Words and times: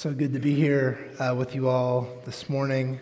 So 0.00 0.14
good 0.14 0.32
to 0.32 0.38
be 0.38 0.54
here 0.54 0.98
uh, 1.18 1.34
with 1.36 1.54
you 1.54 1.68
all 1.68 2.08
this 2.24 2.48
morning. 2.48 3.00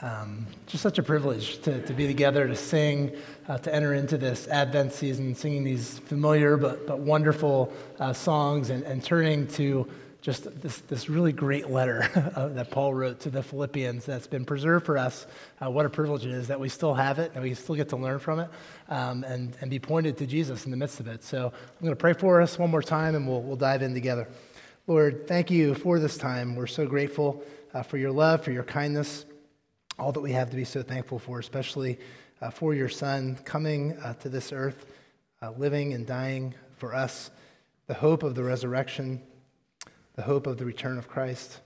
Um, 0.00 0.46
just 0.68 0.84
such 0.84 0.98
a 0.98 1.02
privilege 1.02 1.60
to, 1.62 1.84
to 1.84 1.92
be 1.92 2.06
together, 2.06 2.46
to 2.46 2.54
sing, 2.54 3.10
uh, 3.48 3.58
to 3.58 3.74
enter 3.74 3.92
into 3.94 4.16
this 4.16 4.46
Advent 4.46 4.92
season, 4.92 5.34
singing 5.34 5.64
these 5.64 5.98
familiar 5.98 6.56
but, 6.56 6.86
but 6.86 7.00
wonderful 7.00 7.72
uh, 7.98 8.12
songs 8.12 8.70
and, 8.70 8.84
and 8.84 9.02
turning 9.02 9.48
to 9.48 9.84
just 10.20 10.60
this, 10.62 10.78
this 10.82 11.08
really 11.08 11.32
great 11.32 11.70
letter 11.70 12.08
that 12.54 12.70
Paul 12.70 12.94
wrote 12.94 13.18
to 13.20 13.30
the 13.30 13.42
Philippians 13.42 14.06
that's 14.06 14.28
been 14.28 14.44
preserved 14.44 14.86
for 14.86 14.96
us. 14.96 15.26
Uh, 15.60 15.72
what 15.72 15.86
a 15.86 15.90
privilege 15.90 16.24
it 16.24 16.32
is 16.32 16.46
that 16.46 16.60
we 16.60 16.68
still 16.68 16.94
have 16.94 17.18
it 17.18 17.32
and 17.34 17.42
we 17.42 17.52
still 17.54 17.74
get 17.74 17.88
to 17.88 17.96
learn 17.96 18.20
from 18.20 18.38
it 18.38 18.48
um, 18.90 19.24
and, 19.24 19.56
and 19.60 19.72
be 19.72 19.80
pointed 19.80 20.16
to 20.18 20.26
Jesus 20.26 20.66
in 20.66 20.70
the 20.70 20.76
midst 20.76 21.00
of 21.00 21.08
it. 21.08 21.24
So 21.24 21.46
I'm 21.46 21.80
going 21.84 21.90
to 21.90 21.96
pray 21.96 22.12
for 22.12 22.40
us 22.40 22.60
one 22.60 22.70
more 22.70 22.82
time 22.82 23.16
and 23.16 23.26
we'll, 23.26 23.42
we'll 23.42 23.56
dive 23.56 23.82
in 23.82 23.92
together. 23.92 24.28
Lord, 24.86 25.26
thank 25.26 25.50
you 25.50 25.74
for 25.74 25.98
this 25.98 26.16
time. 26.16 26.56
We're 26.56 26.66
so 26.66 26.86
grateful 26.86 27.42
uh, 27.72 27.82
for 27.82 27.96
your 27.96 28.10
love, 28.10 28.42
for 28.42 28.50
your 28.50 28.64
kindness, 28.64 29.24
all 29.98 30.12
that 30.12 30.20
we 30.20 30.32
have 30.32 30.50
to 30.50 30.56
be 30.56 30.64
so 30.64 30.82
thankful 30.82 31.18
for, 31.18 31.38
especially 31.38 31.98
uh, 32.40 32.50
for 32.50 32.74
your 32.74 32.88
Son 32.88 33.36
coming 33.44 33.96
uh, 33.98 34.14
to 34.14 34.28
this 34.28 34.52
earth, 34.52 34.86
uh, 35.42 35.52
living 35.52 35.92
and 35.92 36.06
dying 36.06 36.54
for 36.76 36.94
us, 36.94 37.30
the 37.86 37.94
hope 37.94 38.22
of 38.22 38.34
the 38.34 38.42
resurrection 38.42 39.22
the 40.20 40.26
hope 40.26 40.46
of 40.46 40.58
the 40.58 40.66
return 40.66 40.98
of 40.98 41.08
Christ. 41.08 41.60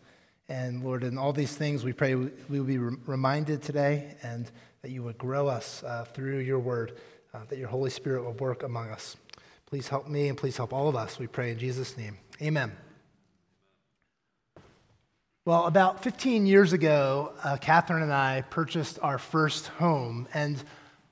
And 0.48 0.84
Lord, 0.84 1.02
in 1.02 1.18
all 1.18 1.32
these 1.32 1.56
things, 1.56 1.82
we 1.82 1.92
pray 1.92 2.14
we 2.14 2.30
will 2.48 2.64
be 2.64 2.78
reminded 2.78 3.62
today 3.62 4.14
and 4.22 4.48
that 4.82 4.92
you 4.92 5.02
would 5.02 5.18
grow 5.18 5.48
us 5.48 5.82
uh, 5.82 6.04
through 6.04 6.38
your 6.38 6.60
word, 6.60 6.98
uh, 7.32 7.40
that 7.48 7.58
your 7.58 7.68
Holy 7.68 7.90
Spirit 7.90 8.24
would 8.24 8.40
work 8.40 8.62
among 8.62 8.90
us. 8.90 9.16
Please 9.66 9.88
help 9.88 10.06
me 10.06 10.28
and 10.28 10.38
please 10.38 10.56
help 10.56 10.72
all 10.72 10.88
of 10.88 10.94
us. 10.94 11.18
We 11.18 11.26
pray 11.26 11.50
in 11.50 11.58
Jesus' 11.58 11.96
name. 11.96 12.18
Amen. 12.40 12.83
Well, 15.46 15.66
about 15.66 16.02
15 16.02 16.46
years 16.46 16.72
ago, 16.72 17.34
uh, 17.44 17.58
Catherine 17.58 18.02
and 18.02 18.10
I 18.10 18.44
purchased 18.48 18.98
our 19.02 19.18
first 19.18 19.66
home, 19.66 20.26
and 20.32 20.56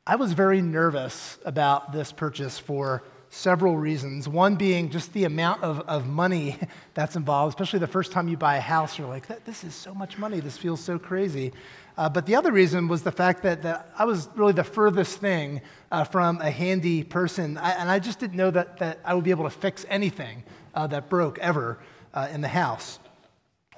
I 0.07 0.17
was 0.17 0.33
very 0.33 0.63
nervous 0.63 1.37
about 1.45 1.93
this 1.93 2.13
purchase 2.13 2.59
for 2.59 3.03
several 3.29 3.77
reasons. 3.77 4.31
One 4.31 4.57
being 4.57 4.89
just 4.89 5.13
the 5.13 5.25
amount 5.25 5.63
of, 5.63 5.81
of 5.81 6.07
money 6.07 6.57
that's 6.95 7.15
involved, 7.15 7.53
especially 7.53 7.81
the 7.81 7.87
first 7.87 8.11
time 8.11 8.27
you 8.27 8.39
buy 8.39 8.57
a 8.57 8.61
house, 8.63 8.99
you're 8.99 9.07
like, 9.07 9.27
this 9.45 9.65
is 9.65 9.75
so 9.75 9.93
much 9.93 10.17
money, 10.17 10.41
this 10.41 10.57
feels 10.57 10.81
so 10.81 10.99
crazy. 10.99 11.53
Uh, 11.99 12.09
but 12.09 12.25
the 12.25 12.35
other 12.35 12.53
reason 12.53 12.89
was 12.89 13.03
the 13.03 13.13
fact 13.13 13.43
that, 13.43 13.61
that 13.65 13.93
I 13.99 14.07
was 14.07 14.31
really 14.35 14.55
the 14.55 14.65
furthest 14.65 15.19
thing 15.19 15.61
uh, 15.91 16.05
from 16.05 16.41
a 16.41 16.51
handy 16.51 17.05
person, 17.05 17.59
I, 17.59 17.73
and 17.73 17.91
I 17.91 17.99
just 17.99 18.19
didn't 18.19 18.37
know 18.37 18.51
that, 18.51 18.79
that 18.79 18.99
I 19.05 19.13
would 19.13 19.25
be 19.25 19.31
able 19.31 19.45
to 19.45 19.51
fix 19.51 19.85
anything 19.91 20.43
uh, 20.75 20.87
that 20.87 21.11
broke 21.11 21.39
ever 21.41 21.79
uh, 22.15 22.29
in 22.33 22.41
the 22.41 22.49
house. 22.49 22.99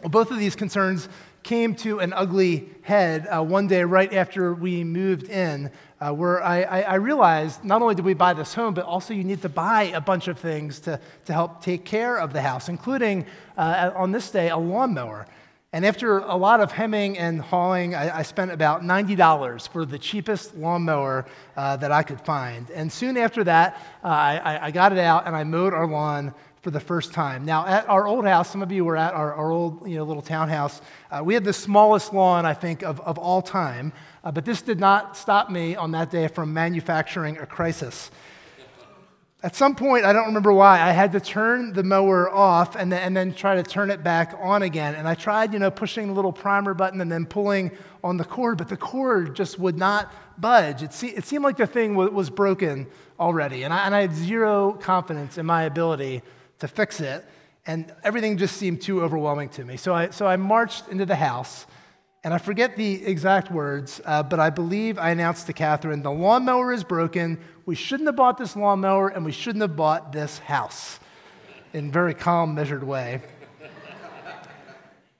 Well, 0.00 0.10
both 0.10 0.30
of 0.30 0.38
these 0.38 0.56
concerns 0.56 1.08
came 1.44 1.74
to 1.76 2.00
an 2.00 2.12
ugly 2.14 2.68
head 2.82 3.26
uh, 3.26 3.42
one 3.42 3.66
day 3.66 3.84
right 3.84 4.12
after 4.12 4.54
we 4.54 4.82
moved 4.82 5.28
in, 5.28 5.70
uh, 6.00 6.10
where 6.10 6.42
I, 6.42 6.62
I, 6.62 6.80
I, 6.80 6.94
realized 6.94 7.62
not 7.64 7.82
only 7.82 7.94
did 7.94 8.04
we 8.04 8.14
buy 8.14 8.32
this 8.32 8.54
home, 8.54 8.72
but 8.74 8.86
also 8.86 9.12
you 9.12 9.24
need 9.24 9.42
to 9.42 9.48
buy 9.50 9.84
a 9.84 10.00
bunch 10.00 10.26
of 10.26 10.38
things 10.38 10.80
to, 10.80 10.98
to 11.26 11.32
help 11.32 11.62
take 11.62 11.84
care 11.84 12.18
of 12.18 12.32
the 12.32 12.40
house, 12.40 12.68
including 12.70 13.26
uh, 13.58 13.90
on 13.94 14.10
this 14.10 14.30
day 14.30 14.48
a 14.48 14.56
lawnmower. 14.56 15.26
And 15.74 15.84
after 15.84 16.18
a 16.18 16.36
lot 16.36 16.60
of 16.60 16.72
hemming 16.72 17.18
and 17.18 17.40
hawing, 17.40 17.94
I, 17.94 18.18
I 18.18 18.22
spent 18.22 18.50
about 18.50 18.82
$90 18.82 19.68
for 19.68 19.84
the 19.84 19.98
cheapest 19.98 20.56
lawnmower 20.56 21.26
uh, 21.56 21.76
that 21.76 21.92
I 21.92 22.02
could 22.04 22.20
find. 22.20 22.70
And 22.70 22.90
soon 22.90 23.16
after 23.16 23.44
that, 23.44 23.74
uh, 24.02 24.06
I, 24.06 24.66
I 24.66 24.70
got 24.70 24.92
it 24.92 24.98
out 24.98 25.26
and 25.26 25.34
I 25.36 25.44
mowed 25.44 25.74
our 25.74 25.86
lawn 25.86 26.32
for 26.64 26.70
the 26.70 26.80
first 26.80 27.12
time. 27.12 27.44
Now, 27.44 27.66
at 27.66 27.86
our 27.90 28.06
old 28.06 28.24
house, 28.24 28.50
some 28.50 28.62
of 28.62 28.72
you 28.72 28.86
were 28.86 28.96
at 28.96 29.12
our, 29.12 29.34
our 29.34 29.52
old 29.52 29.86
you 29.86 29.96
know, 29.96 30.04
little 30.04 30.22
townhouse, 30.22 30.80
uh, 31.10 31.22
we 31.22 31.34
had 31.34 31.44
the 31.44 31.52
smallest 31.52 32.14
lawn, 32.14 32.46
I 32.46 32.54
think, 32.54 32.82
of, 32.82 33.00
of 33.02 33.18
all 33.18 33.42
time. 33.42 33.92
Uh, 34.24 34.32
but 34.32 34.46
this 34.46 34.62
did 34.62 34.80
not 34.80 35.14
stop 35.14 35.50
me 35.50 35.76
on 35.76 35.90
that 35.90 36.10
day 36.10 36.26
from 36.26 36.54
manufacturing 36.54 37.36
a 37.36 37.44
crisis. 37.44 38.10
At 39.42 39.54
some 39.54 39.76
point, 39.76 40.06
I 40.06 40.14
don't 40.14 40.24
remember 40.24 40.54
why, 40.54 40.80
I 40.80 40.92
had 40.92 41.12
to 41.12 41.20
turn 41.20 41.74
the 41.74 41.82
mower 41.82 42.30
off 42.30 42.76
and 42.76 42.90
then, 42.90 43.02
and 43.02 43.14
then 43.14 43.34
try 43.34 43.56
to 43.56 43.62
turn 43.62 43.90
it 43.90 44.02
back 44.02 44.34
on 44.40 44.62
again. 44.62 44.94
And 44.94 45.06
I 45.06 45.14
tried, 45.14 45.52
you 45.52 45.58
know, 45.58 45.70
pushing 45.70 46.06
the 46.06 46.14
little 46.14 46.32
primer 46.32 46.72
button 46.72 47.02
and 47.02 47.12
then 47.12 47.26
pulling 47.26 47.72
on 48.02 48.16
the 48.16 48.24
cord, 48.24 48.56
but 48.56 48.70
the 48.70 48.78
cord 48.78 49.36
just 49.36 49.58
would 49.58 49.76
not 49.76 50.10
budge. 50.40 50.82
It, 50.82 50.94
se- 50.94 51.08
it 51.14 51.26
seemed 51.26 51.44
like 51.44 51.58
the 51.58 51.66
thing 51.66 51.94
was 51.94 52.30
broken 52.30 52.86
already. 53.20 53.64
And 53.64 53.74
I, 53.74 53.84
and 53.84 53.94
I 53.94 54.00
had 54.00 54.14
zero 54.14 54.72
confidence 54.72 55.36
in 55.36 55.44
my 55.44 55.64
ability 55.64 56.22
to 56.64 56.68
fix 56.68 56.98
it, 56.98 57.22
and 57.66 57.92
everything 58.02 58.38
just 58.38 58.56
seemed 58.56 58.80
too 58.80 59.02
overwhelming 59.02 59.50
to 59.50 59.64
me. 59.64 59.76
So 59.76 59.94
I, 59.94 60.08
so 60.08 60.26
I 60.26 60.36
marched 60.36 60.88
into 60.88 61.04
the 61.04 61.14
house, 61.14 61.66
and 62.24 62.32
I 62.32 62.38
forget 62.38 62.74
the 62.74 63.04
exact 63.04 63.50
words, 63.50 64.00
uh, 64.06 64.22
but 64.22 64.40
I 64.40 64.48
believe 64.48 64.98
I 64.98 65.10
announced 65.10 65.46
to 65.48 65.52
Catherine, 65.52 66.02
the 66.02 66.10
lawnmower 66.10 66.72
is 66.72 66.82
broken. 66.82 67.38
We 67.66 67.74
shouldn't 67.74 68.08
have 68.08 68.16
bought 68.16 68.38
this 68.38 68.56
lawnmower, 68.56 69.08
and 69.08 69.26
we 69.26 69.32
shouldn't 69.32 69.60
have 69.60 69.76
bought 69.76 70.10
this 70.10 70.38
house 70.38 71.00
in 71.74 71.92
very 71.92 72.14
calm, 72.14 72.54
measured 72.54 72.82
way. 72.82 73.20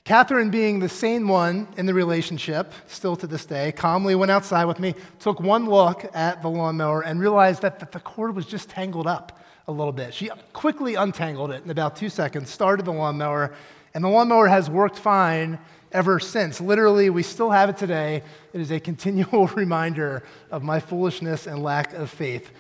Catherine, 0.05 0.49
being 0.49 0.81
the 0.81 0.89
sane 0.89 1.29
one 1.29 1.69
in 1.77 1.85
the 1.85 1.95
relationship, 1.95 2.73
still 2.87 3.17
to 3.17 3.27
this 3.27 3.45
day, 3.45 3.73
calmly 3.73 4.15
went 4.15 4.31
outside 4.31 4.65
with 4.65 4.79
me, 4.79 4.95
took 5.19 5.41
one 5.41 5.67
look 5.67 6.07
at 6.15 6.41
the 6.41 6.49
lawnmower, 6.49 7.03
and 7.03 7.21
realized 7.21 7.61
that, 7.61 7.81
that 7.81 7.93
the 7.93 8.01
cord 8.01 8.35
was 8.35 8.47
just 8.47 8.71
tangled 8.71 9.07
up 9.07 9.44
a 9.67 9.73
little 9.73 9.93
bit. 9.93 10.13
She 10.13 10.31
quickly 10.53 10.95
untangled 10.95 11.51
it 11.51 11.65
in 11.65 11.71
about 11.71 11.97
two 11.97 12.09
seconds, 12.09 12.51
started 12.51 12.85
the 12.85 12.93
lawnmower, 12.93 13.55
and 13.95 14.05
the 14.05 14.09
lawnmower 14.09 14.49
has 14.49 14.69
worked 14.69 14.99
fine 14.99 15.59
ever 15.93 16.19
since. 16.21 16.61
Literally, 16.61 17.09
we 17.09 17.23
still 17.23 17.51
have 17.51 17.71
it 17.71 17.77
today. 17.77 18.23
It 18.53 18.61
is 18.61 18.71
a 18.71 18.81
continual 18.91 19.47
reminder 19.49 20.25
of 20.51 20.63
my 20.63 20.81
foolishness 20.81 21.47
and 21.47 21.63
lack 21.63 21.95
of 21.95 22.11
faith. 22.11 22.51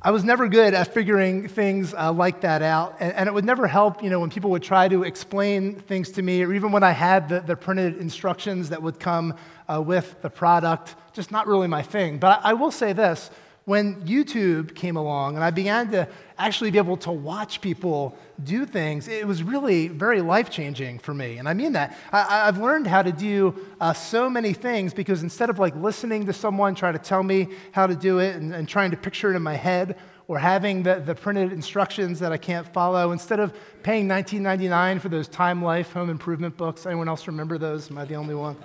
I 0.00 0.12
was 0.12 0.22
never 0.22 0.46
good 0.46 0.74
at 0.74 0.94
figuring 0.94 1.48
things 1.48 1.92
uh, 1.92 2.12
like 2.12 2.42
that 2.42 2.62
out, 2.62 2.98
and, 3.00 3.12
and, 3.14 3.28
it 3.28 3.34
would 3.34 3.44
never 3.44 3.66
help, 3.66 4.00
you 4.00 4.10
know, 4.10 4.20
when 4.20 4.30
people 4.30 4.50
would 4.50 4.62
try 4.62 4.86
to 4.86 5.02
explain 5.02 5.74
things 5.74 6.12
to 6.12 6.22
me, 6.22 6.44
or 6.44 6.54
even 6.54 6.70
when 6.70 6.84
I 6.84 6.92
had 6.92 7.28
the, 7.28 7.40
the 7.40 7.56
printed 7.56 7.96
instructions 7.96 8.68
that 8.68 8.80
would 8.80 9.00
come 9.00 9.34
uh, 9.68 9.82
with 9.82 10.22
the 10.22 10.30
product. 10.30 10.94
Just 11.14 11.32
not 11.32 11.48
really 11.48 11.66
my 11.66 11.82
thing. 11.82 12.18
But 12.18 12.40
I, 12.44 12.50
I 12.50 12.52
will 12.52 12.70
say 12.70 12.92
this 12.92 13.32
when 13.68 13.96
YouTube 14.06 14.74
came 14.74 14.96
along 14.96 15.34
and 15.34 15.44
I 15.44 15.50
began 15.50 15.90
to 15.90 16.08
actually 16.38 16.70
be 16.70 16.78
able 16.78 16.96
to 16.96 17.12
watch 17.12 17.60
people 17.60 18.16
do 18.42 18.64
things, 18.64 19.08
it 19.08 19.26
was 19.26 19.42
really 19.42 19.88
very 19.88 20.22
life 20.22 20.48
changing 20.48 20.98
for 21.00 21.12
me. 21.12 21.36
And 21.36 21.46
I 21.46 21.52
mean 21.52 21.72
that. 21.72 21.94
I, 22.10 22.46
have 22.46 22.56
learned 22.56 22.86
how 22.86 23.02
to 23.02 23.12
do 23.12 23.54
uh, 23.78 23.92
so 23.92 24.30
many 24.30 24.54
things 24.54 24.94
because 24.94 25.22
instead 25.22 25.50
of 25.50 25.58
like 25.58 25.76
listening 25.76 26.24
to 26.24 26.32
someone 26.32 26.74
try 26.74 26.92
to 26.92 26.98
tell 26.98 27.22
me 27.22 27.48
how 27.72 27.86
to 27.86 27.94
do 27.94 28.20
it 28.20 28.36
and, 28.36 28.54
and 28.54 28.66
trying 28.66 28.90
to 28.90 28.96
picture 28.96 29.34
it 29.34 29.36
in 29.36 29.42
my 29.42 29.56
head, 29.56 29.98
or 30.28 30.38
having 30.38 30.82
the, 30.82 31.02
the 31.04 31.14
printed 31.14 31.52
instructions 31.52 32.18
that 32.20 32.32
I 32.32 32.38
can't 32.38 32.66
follow, 32.72 33.12
instead 33.12 33.40
of 33.40 33.54
paying 33.82 34.08
$19.99 34.08 35.00
for 35.00 35.08
those 35.10 35.28
Time 35.28 35.62
Life 35.62 35.92
home 35.92 36.08
improvement 36.08 36.56
books, 36.56 36.86
anyone 36.86 37.08
else 37.08 37.26
remember 37.26 37.58
those? 37.58 37.90
Am 37.90 37.98
I 37.98 38.06
the 38.06 38.14
only 38.14 38.34
one? 38.34 38.56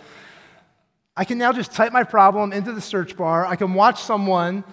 I 1.16 1.26
can 1.26 1.38
now 1.38 1.52
just 1.52 1.72
type 1.72 1.92
my 1.94 2.04
problem 2.04 2.54
into 2.54 2.72
the 2.72 2.82
search 2.82 3.16
bar. 3.16 3.46
I 3.46 3.56
can 3.56 3.74
watch 3.74 4.02
someone 4.02 4.64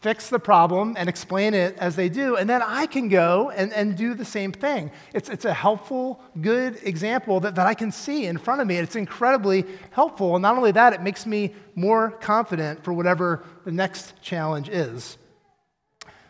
fix 0.00 0.28
the 0.28 0.38
problem 0.38 0.94
and 0.98 1.08
explain 1.08 1.54
it 1.54 1.76
as 1.78 1.96
they 1.96 2.08
do, 2.08 2.36
and 2.36 2.48
then 2.48 2.62
I 2.62 2.86
can 2.86 3.08
go 3.08 3.50
and, 3.50 3.72
and 3.72 3.96
do 3.96 4.14
the 4.14 4.24
same 4.24 4.52
thing. 4.52 4.90
It's, 5.14 5.28
it's 5.28 5.44
a 5.44 5.54
helpful, 5.54 6.20
good 6.40 6.78
example 6.82 7.40
that, 7.40 7.54
that 7.54 7.66
I 7.66 7.74
can 7.74 7.90
see 7.90 8.26
in 8.26 8.38
front 8.38 8.60
of 8.60 8.66
me. 8.66 8.76
It's 8.76 8.96
incredibly 8.96 9.64
helpful. 9.90 10.36
And 10.36 10.42
not 10.42 10.56
only 10.56 10.72
that, 10.72 10.92
it 10.92 11.02
makes 11.02 11.26
me 11.26 11.54
more 11.74 12.10
confident 12.10 12.84
for 12.84 12.92
whatever 12.92 13.44
the 13.64 13.72
next 13.72 14.20
challenge 14.22 14.68
is. 14.68 15.18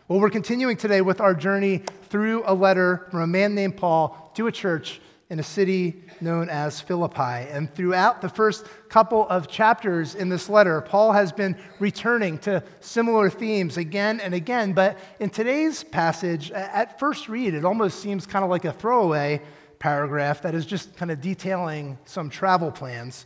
Well, 0.07 0.21
we're 0.21 0.29
continuing 0.29 0.77
today 0.77 1.01
with 1.01 1.19
our 1.19 1.33
journey 1.33 1.83
through 2.09 2.43
a 2.45 2.53
letter 2.53 3.07
from 3.11 3.21
a 3.21 3.27
man 3.27 3.53
named 3.55 3.75
Paul 3.75 4.31
to 4.35 4.47
a 4.47 4.51
church 4.51 5.01
in 5.29 5.39
a 5.39 5.43
city 5.43 6.01
known 6.21 6.49
as 6.49 6.79
Philippi. 6.79 7.49
And 7.51 7.73
throughout 7.73 8.21
the 8.21 8.29
first 8.29 8.65
couple 8.87 9.27
of 9.27 9.47
chapters 9.47 10.15
in 10.15 10.29
this 10.29 10.47
letter, 10.47 10.79
Paul 10.81 11.11
has 11.11 11.31
been 11.31 11.57
returning 11.79 12.37
to 12.39 12.63
similar 12.79 13.29
themes 13.29 13.77
again 13.77 14.21
and 14.21 14.33
again. 14.33 14.71
But 14.71 14.97
in 15.19 15.29
today's 15.29 15.83
passage, 15.83 16.51
at 16.51 16.97
first 16.97 17.27
read, 17.27 17.53
it 17.53 17.65
almost 17.65 17.99
seems 17.99 18.25
kind 18.25 18.45
of 18.45 18.49
like 18.49 18.63
a 18.63 18.71
throwaway 18.71 19.41
paragraph 19.79 20.41
that 20.43 20.55
is 20.55 20.65
just 20.65 20.95
kind 20.95 21.11
of 21.11 21.19
detailing 21.19 21.97
some 22.05 22.29
travel 22.29 22.71
plans. 22.71 23.25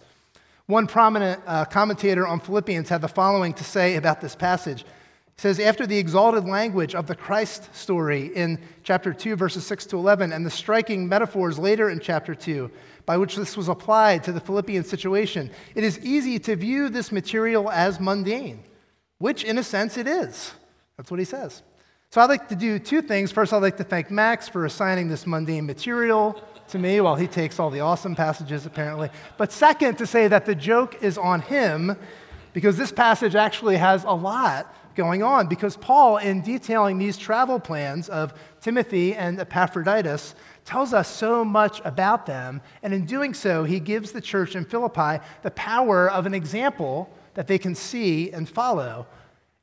One 0.65 0.87
prominent 0.87 1.41
uh, 1.45 1.65
commentator 1.65 2.25
on 2.25 2.39
Philippians 2.39 2.89
had 2.89 3.01
the 3.01 3.07
following 3.07 3.53
to 3.53 3.63
say 3.63 3.95
about 3.95 4.21
this 4.21 4.35
passage 4.35 4.85
says, 5.41 5.59
after 5.59 5.87
the 5.87 5.97
exalted 5.97 6.45
language 6.45 6.93
of 6.93 7.07
the 7.07 7.15
Christ 7.15 7.73
story 7.75 8.27
in 8.35 8.59
chapter 8.83 9.11
2, 9.11 9.35
verses 9.35 9.65
6 9.65 9.87
to 9.87 9.97
11, 9.97 10.31
and 10.31 10.45
the 10.45 10.51
striking 10.51 11.09
metaphors 11.09 11.57
later 11.57 11.89
in 11.89 11.99
chapter 11.99 12.35
2, 12.35 12.69
by 13.07 13.17
which 13.17 13.35
this 13.35 13.57
was 13.57 13.67
applied 13.67 14.23
to 14.25 14.31
the 14.31 14.39
Philippian 14.39 14.83
situation, 14.83 15.49
it 15.73 15.83
is 15.83 15.97
easy 16.05 16.37
to 16.37 16.55
view 16.55 16.89
this 16.89 17.11
material 17.11 17.71
as 17.71 17.99
mundane, 17.99 18.63
which 19.17 19.43
in 19.43 19.57
a 19.57 19.63
sense 19.63 19.97
it 19.97 20.05
is. 20.05 20.51
That's 20.95 21.09
what 21.09 21.19
he 21.19 21.25
says. 21.25 21.63
So 22.11 22.21
I'd 22.21 22.29
like 22.29 22.47
to 22.49 22.55
do 22.55 22.77
two 22.77 23.01
things. 23.01 23.31
First, 23.31 23.51
I'd 23.51 23.63
like 23.63 23.77
to 23.77 23.83
thank 23.83 24.11
Max 24.11 24.47
for 24.47 24.65
assigning 24.65 25.07
this 25.09 25.25
mundane 25.25 25.65
material 25.65 26.39
to 26.67 26.77
me 26.77 27.01
while 27.01 27.15
he 27.15 27.25
takes 27.25 27.59
all 27.59 27.71
the 27.71 27.79
awesome 27.79 28.13
passages, 28.13 28.67
apparently. 28.67 29.09
But 29.39 29.51
second, 29.51 29.97
to 29.97 30.05
say 30.05 30.27
that 30.27 30.45
the 30.45 30.53
joke 30.53 31.01
is 31.01 31.17
on 31.17 31.41
him 31.41 31.97
because 32.53 32.77
this 32.77 32.91
passage 32.91 33.33
actually 33.33 33.77
has 33.77 34.03
a 34.03 34.11
lot 34.11 34.71
going 34.95 35.23
on. 35.23 35.47
Because 35.47 35.77
Paul, 35.77 36.17
in 36.17 36.41
detailing 36.41 36.97
these 36.97 37.17
travel 37.17 37.59
plans 37.59 38.09
of 38.09 38.33
Timothy 38.61 39.15
and 39.15 39.39
Epaphroditus, 39.39 40.35
tells 40.65 40.93
us 40.93 41.07
so 41.07 41.43
much 41.43 41.81
about 41.83 42.25
them. 42.25 42.61
And 42.83 42.93
in 42.93 43.05
doing 43.05 43.33
so, 43.33 43.63
he 43.63 43.79
gives 43.79 44.11
the 44.11 44.21
church 44.21 44.55
in 44.55 44.65
Philippi 44.65 45.23
the 45.41 45.51
power 45.51 46.09
of 46.09 46.25
an 46.25 46.33
example 46.33 47.09
that 47.33 47.47
they 47.47 47.57
can 47.57 47.75
see 47.75 48.31
and 48.31 48.47
follow. 48.47 49.07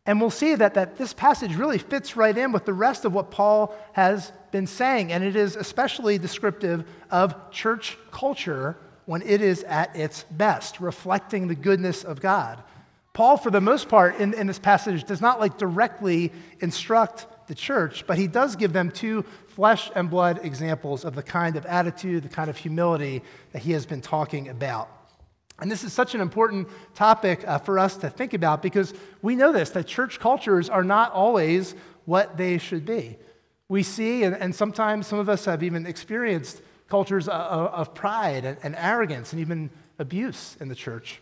And 0.07 0.21
we'll 0.21 0.31
see 0.31 0.55
that, 0.55 0.73
that 0.75 0.97
this 0.97 1.13
passage 1.13 1.55
really 1.55 1.77
fits 1.77 2.17
right 2.17 2.37
in 2.37 2.51
with 2.51 2.65
the 2.65 2.73
rest 2.73 3.05
of 3.05 3.13
what 3.13 3.31
Paul 3.31 3.77
has 3.93 4.33
been 4.51 4.67
saying. 4.67 5.13
And 5.13 5.23
it 5.23 5.37
is 5.37 5.55
especially 5.55 6.17
descriptive 6.17 6.85
of 7.11 7.51
church 7.51 7.99
culture 8.11 8.79
when 9.05 9.23
it 9.23 9.43
is 9.43 9.63
at 9.65 9.95
its 9.95 10.25
best, 10.31 10.81
reflecting 10.81 11.49
the 11.49 11.55
goodness 11.55 12.05
of 12.05 12.21
God. 12.21 12.63
Paul, 13.12 13.37
for 13.37 13.50
the 13.50 13.60
most 13.60 13.88
part, 13.88 14.16
in, 14.20 14.34
in 14.34 14.46
this 14.46 14.58
passage, 14.58 15.05
does 15.05 15.20
not 15.20 15.40
like 15.40 15.58
directly 15.58 16.32
instruct 16.60 17.26
the 17.49 17.55
church, 17.55 18.06
but 18.06 18.19
he 18.19 18.26
does 18.26 18.56
give 18.56 18.72
them 18.72 18.90
two 18.90 19.25
flesh 19.49 19.90
and 19.94 20.08
blood 20.08 20.40
examples 20.44 21.05
of 21.05 21.14
the 21.14 21.22
kind 21.22 21.56
of 21.56 21.66
attitude, 21.66 22.22
the 22.22 22.28
kind 22.28 22.49
of 22.49 22.56
humility 22.56 23.22
that 23.52 23.62
he 23.62 23.72
has 23.72 23.87
been 23.87 24.00
talking 24.00 24.49
about. 24.49 24.88
And 25.60 25.70
this 25.70 25.82
is 25.82 25.93
such 25.93 26.14
an 26.14 26.20
important 26.20 26.69
topic 26.94 27.43
uh, 27.46 27.58
for 27.58 27.78
us 27.78 27.96
to 27.96 28.10
think 28.10 28.34
about 28.34 28.62
because 28.62 28.94
we 29.22 29.34
know 29.34 29.52
this 29.52 29.70
that 29.70 29.87
church 29.87 30.20
cultures 30.20 30.69
are 30.70 30.84
not 30.84 31.10
always 31.12 31.75
what 32.05 32.37
they 32.37 32.58
should 32.58 32.87
be. 32.87 33.16
We 33.69 33.82
see, 33.82 34.22
and, 34.22 34.37
and 34.37 34.55
sometimes 34.55 35.06
some 35.06 35.19
of 35.19 35.28
us 35.28 35.44
have 35.46 35.62
even 35.62 35.87
experienced 35.87 36.62
cultures 36.88 37.28
of, 37.28 37.66
of 37.72 37.94
pride 37.94 38.44
and, 38.44 38.56
and 38.62 38.76
arrogance 38.76 39.32
and 39.32 39.40
even 39.40 39.70
abuse 39.99 40.56
in 40.60 40.69
the 40.69 40.75
church. 40.75 41.20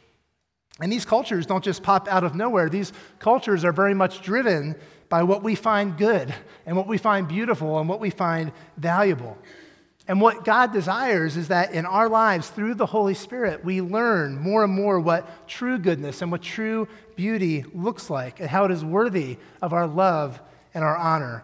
And 0.81 0.93
these 0.93 1.05
cultures 1.05 1.47
don't 1.47 1.65
just 1.65 1.83
pop 1.83 2.07
out 2.09 2.25
of 2.25 2.35
nowhere. 2.35 2.69
These 2.69 2.93
cultures 3.19 3.65
are 3.65 3.73
very 3.73 3.95
much 3.95 4.23
driven 4.23 4.77
by 5.09 5.23
what 5.23 5.43
we 5.43 5.55
find 5.55 5.97
good 5.97 6.35
and 6.67 6.77
what 6.77 6.87
we 6.87 6.99
find 6.99 7.29
beautiful 7.29 7.79
and 7.79 7.89
what 7.89 8.01
we 8.01 8.11
find 8.11 8.53
valuable. 8.77 9.39
And 10.09 10.21
what 10.21 10.45
God 10.45 10.73
desires 10.73 11.37
is 11.37 11.49
that 11.49 11.73
in 11.73 11.85
our 11.85 12.09
lives, 12.09 12.49
through 12.49 12.75
the 12.75 12.87
Holy 12.87 13.15
Spirit, 13.15 13.65
we 13.65 13.81
learn 13.81 14.39
more 14.39 14.63
and 14.63 14.73
more 14.73 15.01
what 15.01 15.49
true 15.49 15.79
goodness 15.79 16.23
and 16.23 16.31
what 16.31 16.43
true 16.43 16.87
beauty 17.17 17.65
looks 17.75 18.09
like 18.09 18.39
and 18.39 18.49
how 18.49 18.65
it 18.65 18.71
is 18.71 18.85
worthy 18.85 19.39
of 19.63 19.73
our 19.73 19.87
love 19.87 20.41
and 20.75 20.85
our 20.85 20.97
honor. 20.97 21.43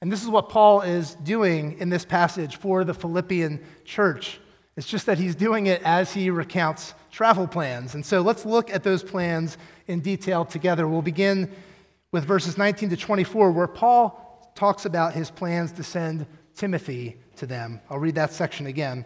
And 0.00 0.10
this 0.10 0.22
is 0.22 0.28
what 0.28 0.48
Paul 0.48 0.80
is 0.80 1.14
doing 1.16 1.78
in 1.78 1.90
this 1.90 2.04
passage 2.04 2.56
for 2.56 2.82
the 2.82 2.94
Philippian 2.94 3.60
church. 3.84 4.40
It's 4.76 4.86
just 4.86 5.06
that 5.06 5.18
he's 5.18 5.34
doing 5.34 5.66
it 5.66 5.82
as 5.82 6.12
he 6.12 6.30
recounts 6.30 6.94
travel 7.10 7.46
plans. 7.46 7.94
And 7.94 8.04
so 8.04 8.22
let's 8.22 8.46
look 8.46 8.70
at 8.70 8.82
those 8.82 9.02
plans 9.02 9.58
in 9.86 10.00
detail 10.00 10.44
together. 10.44 10.88
We'll 10.88 11.02
begin 11.02 11.50
with 12.10 12.24
verses 12.24 12.56
19 12.56 12.90
to 12.90 12.96
24, 12.96 13.52
where 13.52 13.66
Paul 13.66 14.50
talks 14.54 14.84
about 14.84 15.14
his 15.14 15.30
plans 15.30 15.72
to 15.72 15.82
send 15.82 16.26
Timothy 16.54 17.16
to 17.36 17.46
them. 17.46 17.80
I'll 17.90 17.98
read 17.98 18.14
that 18.14 18.32
section 18.32 18.66
again. 18.66 19.04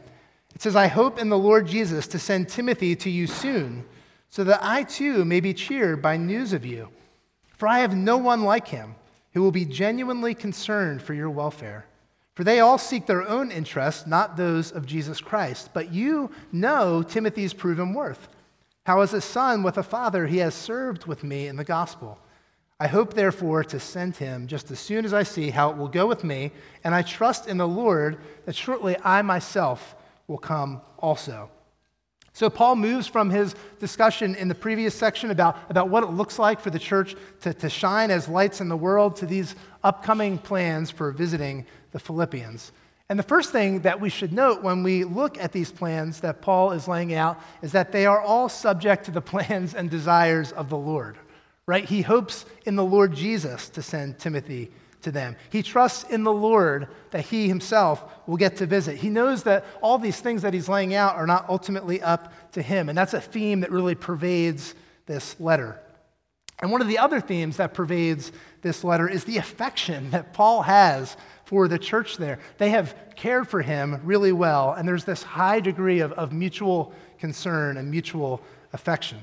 It 0.54 0.62
says, 0.62 0.76
I 0.76 0.86
hope 0.86 1.18
in 1.18 1.28
the 1.28 1.38
Lord 1.38 1.66
Jesus 1.66 2.06
to 2.08 2.18
send 2.18 2.48
Timothy 2.48 2.96
to 2.96 3.10
you 3.10 3.26
soon, 3.26 3.84
so 4.28 4.44
that 4.44 4.60
I 4.62 4.84
too 4.84 5.24
may 5.24 5.40
be 5.40 5.54
cheered 5.54 6.00
by 6.00 6.16
news 6.16 6.52
of 6.52 6.64
you. 6.64 6.88
For 7.56 7.68
I 7.68 7.80
have 7.80 7.94
no 7.96 8.16
one 8.16 8.42
like 8.42 8.68
him 8.68 8.94
who 9.34 9.42
will 9.42 9.52
be 9.52 9.64
genuinely 9.64 10.34
concerned 10.34 11.02
for 11.02 11.14
your 11.14 11.30
welfare. 11.30 11.86
For 12.36 12.44
they 12.44 12.60
all 12.60 12.76
seek 12.76 13.06
their 13.06 13.26
own 13.26 13.50
interests, 13.50 14.06
not 14.06 14.36
those 14.36 14.70
of 14.70 14.84
Jesus 14.84 15.22
Christ. 15.22 15.70
But 15.72 15.92
you 15.92 16.30
know 16.52 17.02
Timothy's 17.02 17.54
proven 17.54 17.94
worth. 17.94 18.28
How, 18.84 19.00
as 19.00 19.14
a 19.14 19.22
son 19.22 19.62
with 19.62 19.78
a 19.78 19.82
father, 19.82 20.26
he 20.26 20.36
has 20.38 20.54
served 20.54 21.06
with 21.06 21.24
me 21.24 21.48
in 21.48 21.56
the 21.56 21.64
gospel. 21.64 22.18
I 22.78 22.88
hope, 22.88 23.14
therefore, 23.14 23.64
to 23.64 23.80
send 23.80 24.16
him 24.16 24.46
just 24.48 24.70
as 24.70 24.78
soon 24.78 25.06
as 25.06 25.14
I 25.14 25.22
see 25.22 25.48
how 25.48 25.70
it 25.70 25.78
will 25.78 25.88
go 25.88 26.06
with 26.06 26.24
me, 26.24 26.52
and 26.84 26.94
I 26.94 27.00
trust 27.00 27.48
in 27.48 27.56
the 27.56 27.66
Lord 27.66 28.18
that 28.44 28.54
shortly 28.54 28.96
I 29.02 29.22
myself 29.22 29.96
will 30.28 30.36
come 30.36 30.82
also. 30.98 31.50
So, 32.34 32.50
Paul 32.50 32.76
moves 32.76 33.06
from 33.06 33.30
his 33.30 33.54
discussion 33.80 34.34
in 34.34 34.48
the 34.48 34.54
previous 34.54 34.94
section 34.94 35.30
about, 35.30 35.56
about 35.70 35.88
what 35.88 36.04
it 36.04 36.10
looks 36.10 36.38
like 36.38 36.60
for 36.60 36.68
the 36.68 36.78
church 36.78 37.16
to, 37.40 37.54
to 37.54 37.70
shine 37.70 38.10
as 38.10 38.28
lights 38.28 38.60
in 38.60 38.68
the 38.68 38.76
world 38.76 39.16
to 39.16 39.26
these 39.26 39.54
upcoming 39.82 40.36
plans 40.36 40.90
for 40.90 41.12
visiting 41.12 41.64
the 41.96 42.00
Philippians. 42.00 42.72
And 43.08 43.18
the 43.18 43.24
first 43.24 43.52
thing 43.52 43.80
that 43.80 44.00
we 44.00 44.10
should 44.10 44.32
note 44.32 44.62
when 44.62 44.82
we 44.82 45.04
look 45.04 45.38
at 45.38 45.52
these 45.52 45.72
plans 45.72 46.20
that 46.20 46.42
Paul 46.42 46.72
is 46.72 46.86
laying 46.86 47.14
out 47.14 47.40
is 47.62 47.72
that 47.72 47.92
they 47.92 48.04
are 48.04 48.20
all 48.20 48.48
subject 48.48 49.04
to 49.06 49.10
the 49.10 49.20
plans 49.20 49.74
and 49.74 49.88
desires 49.88 50.52
of 50.52 50.68
the 50.68 50.76
Lord 50.76 51.16
right? 51.66 51.84
He 51.84 52.02
hopes 52.02 52.46
in 52.64 52.76
the 52.76 52.84
Lord 52.84 53.14
Jesus 53.14 53.68
to 53.70 53.82
send 53.82 54.18
Timothy 54.18 54.70
to 55.02 55.10
them. 55.10 55.36
He 55.50 55.62
trusts 55.62 56.08
in 56.10 56.24
the 56.24 56.32
Lord 56.32 56.88
that 57.10 57.26
he 57.26 57.48
himself 57.48 58.04
will 58.26 58.36
get 58.36 58.56
to 58.56 58.66
visit. 58.66 58.96
He 58.96 59.10
knows 59.10 59.42
that 59.44 59.64
all 59.82 59.98
these 59.98 60.20
things 60.20 60.42
that 60.42 60.54
he's 60.54 60.68
laying 60.68 60.94
out 60.94 61.16
are 61.16 61.26
not 61.26 61.48
ultimately 61.48 62.00
up 62.00 62.32
to 62.52 62.62
him. 62.62 62.88
And 62.88 62.96
that's 62.96 63.14
a 63.14 63.20
theme 63.20 63.60
that 63.60 63.72
really 63.72 63.94
pervades 63.94 64.74
this 65.06 65.38
letter. 65.40 65.80
And 66.58 66.72
one 66.72 66.80
of 66.80 66.88
the 66.88 66.98
other 66.98 67.20
themes 67.20 67.58
that 67.58 67.74
pervades 67.74 68.32
this 68.62 68.82
letter 68.82 69.08
is 69.08 69.24
the 69.24 69.36
affection 69.36 70.10
that 70.10 70.32
Paul 70.32 70.62
has 70.62 71.16
for 71.46 71.68
the 71.68 71.78
church 71.78 72.18
there. 72.18 72.38
They 72.58 72.70
have 72.70 72.94
cared 73.14 73.48
for 73.48 73.62
him 73.62 74.00
really 74.04 74.32
well, 74.32 74.72
and 74.72 74.86
there's 74.86 75.04
this 75.04 75.22
high 75.22 75.60
degree 75.60 76.00
of, 76.00 76.12
of 76.12 76.32
mutual 76.32 76.92
concern 77.18 77.76
and 77.78 77.90
mutual 77.90 78.42
affection. 78.72 79.18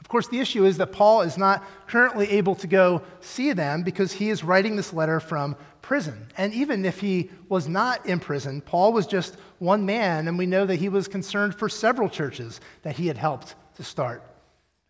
Of 0.00 0.08
course, 0.08 0.28
the 0.28 0.38
issue 0.38 0.64
is 0.64 0.78
that 0.78 0.92
Paul 0.92 1.22
is 1.22 1.36
not 1.36 1.64
currently 1.88 2.30
able 2.30 2.54
to 2.54 2.66
go 2.68 3.02
see 3.20 3.52
them 3.52 3.82
because 3.82 4.12
he 4.12 4.30
is 4.30 4.44
writing 4.44 4.76
this 4.76 4.92
letter 4.92 5.18
from 5.18 5.56
prison. 5.82 6.28
And 6.36 6.54
even 6.54 6.84
if 6.84 7.00
he 7.00 7.30
was 7.48 7.68
not 7.68 8.06
in 8.06 8.20
prison, 8.20 8.60
Paul 8.60 8.92
was 8.92 9.06
just 9.06 9.36
one 9.58 9.84
man, 9.84 10.28
and 10.28 10.38
we 10.38 10.46
know 10.46 10.66
that 10.66 10.76
he 10.76 10.88
was 10.88 11.08
concerned 11.08 11.56
for 11.56 11.68
several 11.68 12.08
churches 12.08 12.60
that 12.82 12.96
he 12.96 13.08
had 13.08 13.18
helped 13.18 13.56
to 13.74 13.82
start. 13.82 14.22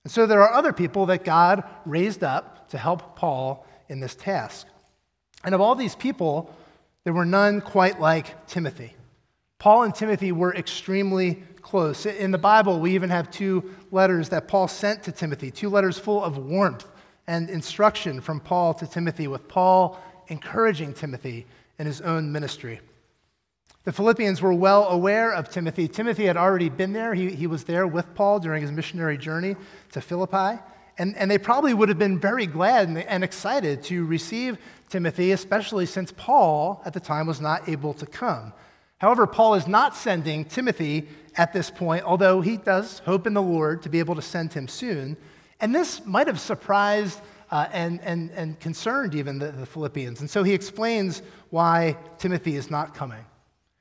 And 0.04 0.12
so 0.12 0.26
there 0.26 0.42
are 0.42 0.52
other 0.52 0.74
people 0.74 1.06
that 1.06 1.24
God 1.24 1.64
raised 1.86 2.22
up 2.22 2.68
to 2.68 2.78
help 2.78 3.16
Paul 3.16 3.66
in 3.88 4.00
this 4.00 4.14
task. 4.14 4.66
And 5.44 5.54
of 5.54 5.60
all 5.60 5.74
these 5.74 5.94
people, 5.94 6.54
there 7.04 7.12
were 7.12 7.24
none 7.24 7.60
quite 7.60 8.00
like 8.00 8.46
Timothy. 8.46 8.94
Paul 9.58 9.82
and 9.84 9.94
Timothy 9.94 10.32
were 10.32 10.54
extremely 10.54 11.42
close. 11.62 12.06
In 12.06 12.30
the 12.30 12.38
Bible, 12.38 12.80
we 12.80 12.94
even 12.94 13.10
have 13.10 13.30
two 13.30 13.74
letters 13.90 14.28
that 14.30 14.48
Paul 14.48 14.68
sent 14.68 15.02
to 15.04 15.12
Timothy, 15.12 15.50
two 15.50 15.68
letters 15.68 15.98
full 15.98 16.22
of 16.22 16.38
warmth 16.38 16.86
and 17.26 17.50
instruction 17.50 18.20
from 18.20 18.40
Paul 18.40 18.74
to 18.74 18.86
Timothy, 18.86 19.26
with 19.28 19.48
Paul 19.48 20.00
encouraging 20.28 20.94
Timothy 20.94 21.46
in 21.78 21.86
his 21.86 22.00
own 22.00 22.32
ministry. 22.32 22.80
The 23.84 23.92
Philippians 23.92 24.42
were 24.42 24.52
well 24.52 24.88
aware 24.88 25.32
of 25.32 25.48
Timothy. 25.48 25.88
Timothy 25.88 26.26
had 26.26 26.36
already 26.36 26.68
been 26.68 26.92
there. 26.92 27.14
He, 27.14 27.30
he 27.30 27.46
was 27.46 27.64
there 27.64 27.86
with 27.86 28.14
Paul 28.14 28.38
during 28.38 28.62
his 28.62 28.72
missionary 28.72 29.18
journey 29.18 29.56
to 29.92 30.00
Philippi. 30.00 30.60
And, 30.98 31.16
and 31.16 31.30
they 31.30 31.38
probably 31.38 31.74
would 31.74 31.88
have 31.88 31.98
been 31.98 32.18
very 32.18 32.46
glad 32.46 32.88
and, 32.88 32.98
and 32.98 33.22
excited 33.22 33.82
to 33.84 34.04
receive 34.04 34.58
Timothy, 34.88 35.32
especially 35.32 35.86
since 35.86 36.12
Paul 36.16 36.82
at 36.84 36.92
the 36.92 37.00
time 37.00 37.26
was 37.26 37.40
not 37.40 37.68
able 37.68 37.94
to 37.94 38.06
come. 38.06 38.52
However, 38.98 39.26
Paul 39.26 39.54
is 39.54 39.68
not 39.68 39.94
sending 39.96 40.44
Timothy 40.44 41.08
at 41.36 41.52
this 41.52 41.70
point, 41.70 42.04
although 42.04 42.40
he 42.40 42.56
does 42.56 42.98
hope 43.00 43.26
in 43.26 43.34
the 43.34 43.42
Lord 43.42 43.82
to 43.82 43.88
be 43.88 44.00
able 44.00 44.16
to 44.16 44.22
send 44.22 44.52
him 44.52 44.66
soon. 44.66 45.16
And 45.60 45.74
this 45.74 46.04
might 46.04 46.26
have 46.26 46.40
surprised 46.40 47.20
uh, 47.50 47.68
and, 47.72 48.00
and, 48.02 48.30
and 48.32 48.58
concerned 48.60 49.14
even 49.14 49.38
the, 49.38 49.52
the 49.52 49.66
Philippians. 49.66 50.20
And 50.20 50.28
so 50.28 50.42
he 50.42 50.52
explains 50.52 51.22
why 51.50 51.96
Timothy 52.18 52.56
is 52.56 52.70
not 52.70 52.94
coming. 52.94 53.24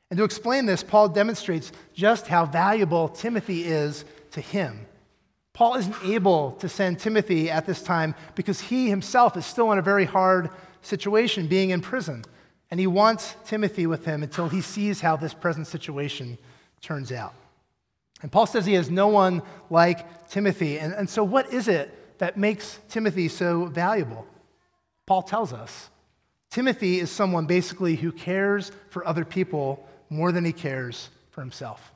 And 0.09 0.17
to 0.17 0.23
explain 0.23 0.65
this, 0.65 0.83
Paul 0.83 1.09
demonstrates 1.09 1.71
just 1.93 2.27
how 2.27 2.45
valuable 2.45 3.09
Timothy 3.09 3.65
is 3.65 4.05
to 4.31 4.41
him. 4.41 4.85
Paul 5.53 5.75
isn't 5.75 5.95
able 6.05 6.51
to 6.53 6.69
send 6.69 6.99
Timothy 6.99 7.49
at 7.49 7.65
this 7.65 7.81
time 7.81 8.13
because 8.35 8.61
he 8.61 8.89
himself 8.89 9.35
is 9.35 9.45
still 9.45 9.71
in 9.71 9.79
a 9.79 9.81
very 9.81 10.05
hard 10.05 10.51
situation, 10.81 11.47
being 11.47 11.71
in 11.71 11.81
prison. 11.81 12.23
And 12.69 12.79
he 12.79 12.87
wants 12.87 13.35
Timothy 13.45 13.87
with 13.87 14.05
him 14.05 14.23
until 14.23 14.49
he 14.49 14.61
sees 14.61 15.01
how 15.01 15.15
this 15.15 15.33
present 15.33 15.67
situation 15.67 16.37
turns 16.81 17.11
out. 17.11 17.33
And 18.21 18.31
Paul 18.31 18.47
says 18.47 18.65
he 18.65 18.73
has 18.73 18.89
no 18.89 19.07
one 19.07 19.41
like 19.69 20.29
Timothy. 20.29 20.79
And, 20.79 20.93
and 20.93 21.09
so, 21.09 21.23
what 21.23 21.53
is 21.53 21.67
it 21.67 22.17
that 22.19 22.37
makes 22.37 22.79
Timothy 22.89 23.27
so 23.27 23.65
valuable? 23.65 24.25
Paul 25.05 25.21
tells 25.21 25.53
us 25.53 25.89
Timothy 26.49 26.99
is 26.99 27.11
someone 27.11 27.45
basically 27.45 27.95
who 27.95 28.11
cares 28.11 28.71
for 28.89 29.07
other 29.07 29.23
people 29.23 29.87
more 30.09 30.31
than 30.31 30.43
he 30.45 30.53
cares 30.53 31.09
for 31.29 31.41
himself. 31.41 31.91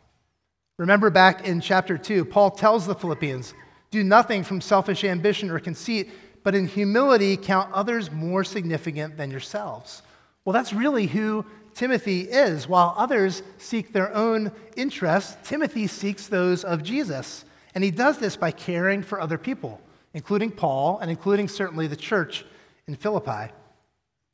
Remember 0.77 1.09
back 1.09 1.47
in 1.47 1.61
chapter 1.61 1.97
2, 1.97 2.25
Paul 2.25 2.51
tells 2.51 2.85
the 2.85 2.95
Philippians, 2.95 3.53
Do 3.91 4.03
nothing 4.03 4.43
from 4.43 4.61
selfish 4.61 5.03
ambition 5.03 5.49
or 5.49 5.59
conceit 5.59 6.11
but 6.43 6.55
in 6.55 6.67
humility 6.67 7.37
count 7.37 7.71
others 7.71 8.11
more 8.11 8.43
significant 8.43 9.17
than 9.17 9.31
yourselves. 9.31 10.01
Well, 10.43 10.53
that's 10.53 10.73
really 10.73 11.07
who 11.07 11.45
Timothy 11.73 12.21
is. 12.21 12.67
While 12.67 12.95
others 12.97 13.43
seek 13.57 13.93
their 13.93 14.13
own 14.13 14.51
interests, 14.75 15.37
Timothy 15.47 15.87
seeks 15.87 16.27
those 16.27 16.63
of 16.63 16.83
Jesus. 16.83 17.45
And 17.75 17.83
he 17.83 17.91
does 17.91 18.17
this 18.17 18.35
by 18.35 18.51
caring 18.51 19.03
for 19.03 19.21
other 19.21 19.37
people, 19.37 19.79
including 20.13 20.51
Paul 20.51 20.99
and 20.99 21.09
including 21.09 21.47
certainly 21.47 21.87
the 21.87 21.95
church 21.95 22.45
in 22.87 22.95
Philippi. 22.95 23.53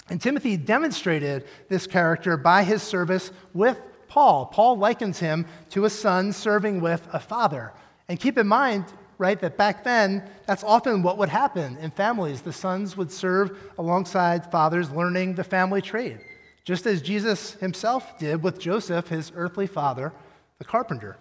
And 0.09 0.21
Timothy 0.21 0.57
demonstrated 0.57 1.45
this 1.67 1.85
character 1.85 2.37
by 2.37 2.63
his 2.63 2.81
service 2.81 3.31
with 3.53 3.79
Paul. 4.07 4.45
Paul 4.45 4.77
likens 4.77 5.19
him 5.19 5.45
to 5.71 5.85
a 5.85 5.89
son 5.89 6.31
serving 6.31 6.79
with 6.79 7.05
a 7.11 7.19
father. 7.19 7.73
And 8.07 8.19
keep 8.19 8.37
in 8.37 8.47
mind, 8.47 8.85
right, 9.17 9.39
that 9.39 9.57
back 9.57 9.83
then, 9.83 10.23
that's 10.45 10.63
often 10.63 11.03
what 11.03 11.17
would 11.17 11.29
happen 11.29 11.77
in 11.77 11.91
families. 11.91 12.41
The 12.41 12.53
sons 12.53 12.95
would 12.97 13.11
serve 13.11 13.57
alongside 13.77 14.51
fathers, 14.51 14.91
learning 14.91 15.35
the 15.35 15.43
family 15.43 15.81
trade, 15.81 16.19
just 16.63 16.85
as 16.85 17.01
Jesus 17.01 17.53
himself 17.55 18.17
did 18.19 18.43
with 18.43 18.59
Joseph, 18.59 19.07
his 19.07 19.31
earthly 19.35 19.67
father, 19.67 20.13
the 20.59 20.65
carpenter. 20.65 21.17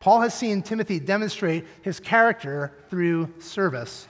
Paul 0.00 0.20
has 0.20 0.34
seen 0.34 0.62
Timothy 0.62 1.00
demonstrate 1.00 1.64
his 1.82 1.98
character 1.98 2.72
through 2.90 3.32
service. 3.38 4.06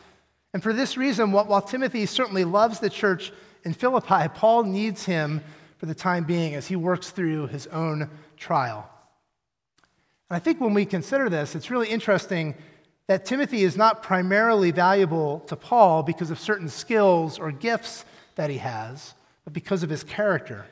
And 0.52 0.62
for 0.62 0.73
this 0.73 0.96
reason, 0.96 1.32
while 1.32 1.62
Timothy 1.62 2.06
certainly 2.06 2.44
loves 2.44 2.80
the 2.80 2.90
church 2.90 3.32
in 3.64 3.73
Philippi, 3.73 4.28
Paul 4.35 4.64
needs 4.64 5.04
him 5.04 5.42
for 5.78 5.87
the 5.87 5.94
time 5.94 6.25
being 6.25 6.54
as 6.54 6.66
he 6.66 6.76
works 6.76 7.11
through 7.11 7.49
his 7.49 7.66
own 7.68 8.11
trial. 8.37 8.88
And 10.28 10.37
I 10.37 10.38
think 10.38 10.61
when 10.61 10.75
we 10.75 10.85
consider 10.85 11.28
this, 11.28 11.54
it's 11.54 11.70
really 11.70 11.88
interesting 11.88 12.54
that 13.08 13.25
Timothy 13.25 13.62
is 13.62 13.76
not 13.76 14.02
primarily 14.02 14.70
valuable 14.72 15.40
to 15.46 15.56
Paul 15.56 16.02
because 16.02 16.30
of 16.30 16.38
certain 16.38 16.68
skills 16.68 17.38
or 17.38 17.52
gifts 17.52 18.04
that 18.34 18.50
he 18.50 18.58
has, 18.58 19.14
but 19.44 19.52
because 19.52 19.82
of 19.82 19.90
his 19.90 20.02
character. 20.02 20.66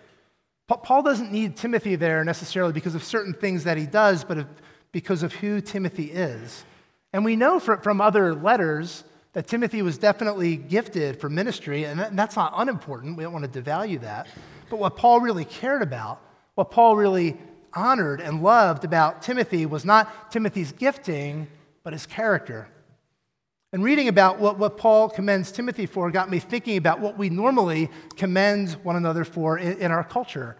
Paul 0.67 1.03
doesn't 1.03 1.31
need 1.31 1.57
Timothy 1.57 1.95
there 1.95 2.25
necessarily 2.25 2.73
because 2.73 2.95
of 2.95 3.05
certain 3.05 3.35
things 3.35 3.65
that 3.65 3.77
he 3.77 3.87
does, 3.87 4.25
but 4.25 4.47
because 4.93 5.23
of 5.23 5.33
who 5.35 5.61
Timothy 5.61 6.11
is. 6.11 6.65
And 7.13 7.25
we 7.25 7.37
know 7.37 7.61
from 7.61 8.01
other 8.01 8.35
letters 8.35 9.05
that 9.35 9.47
Timothy 9.47 9.83
was 9.83 9.99
definitely 9.99 10.57
gifted 10.57 11.21
for 11.21 11.29
ministry, 11.29 11.85
and 11.85 12.19
that's 12.19 12.37
not 12.37 12.53
unimportant. 12.57 13.17
We 13.17 13.25
don't 13.25 13.33
want 13.33 13.53
to 13.53 13.63
devalue 13.63 14.01
that. 14.01 14.27
But 14.71 14.79
what 14.79 14.97
Paul 14.97 15.21
really 15.21 15.45
cared 15.45 15.83
about, 15.83 16.21
what 16.55 16.71
Paul 16.71 16.97
really 16.97 17.37
honored 17.75 18.21
and 18.21 18.43
loved 18.43 18.85
about 18.85 19.23
Timothy 19.23 19.67
was 19.67 19.85
not 19.85 20.33
Timothy's 20.33 20.73
gifting, 20.73 21.47
but 21.85 21.93
his 21.93 22.07
character. 22.07 22.67
And 23.73 23.85
reading 23.85 24.09
about 24.09 24.39
what, 24.39 24.59
what 24.59 24.79
Paul 24.79 25.09
commends 25.09 25.53
Timothy 25.53 25.87
for 25.87 26.11
got 26.11 26.31
me 26.31 26.39
thinking 26.39 26.77
about 26.77 27.01
what 27.01 27.19
we 27.19 27.29
normally 27.29 27.91
commend 28.17 28.73
one 28.83 28.97
another 28.97 29.25
for 29.25 29.59
in, 29.59 29.79
in 29.79 29.91
our 29.91 30.03
culture. 30.03 30.57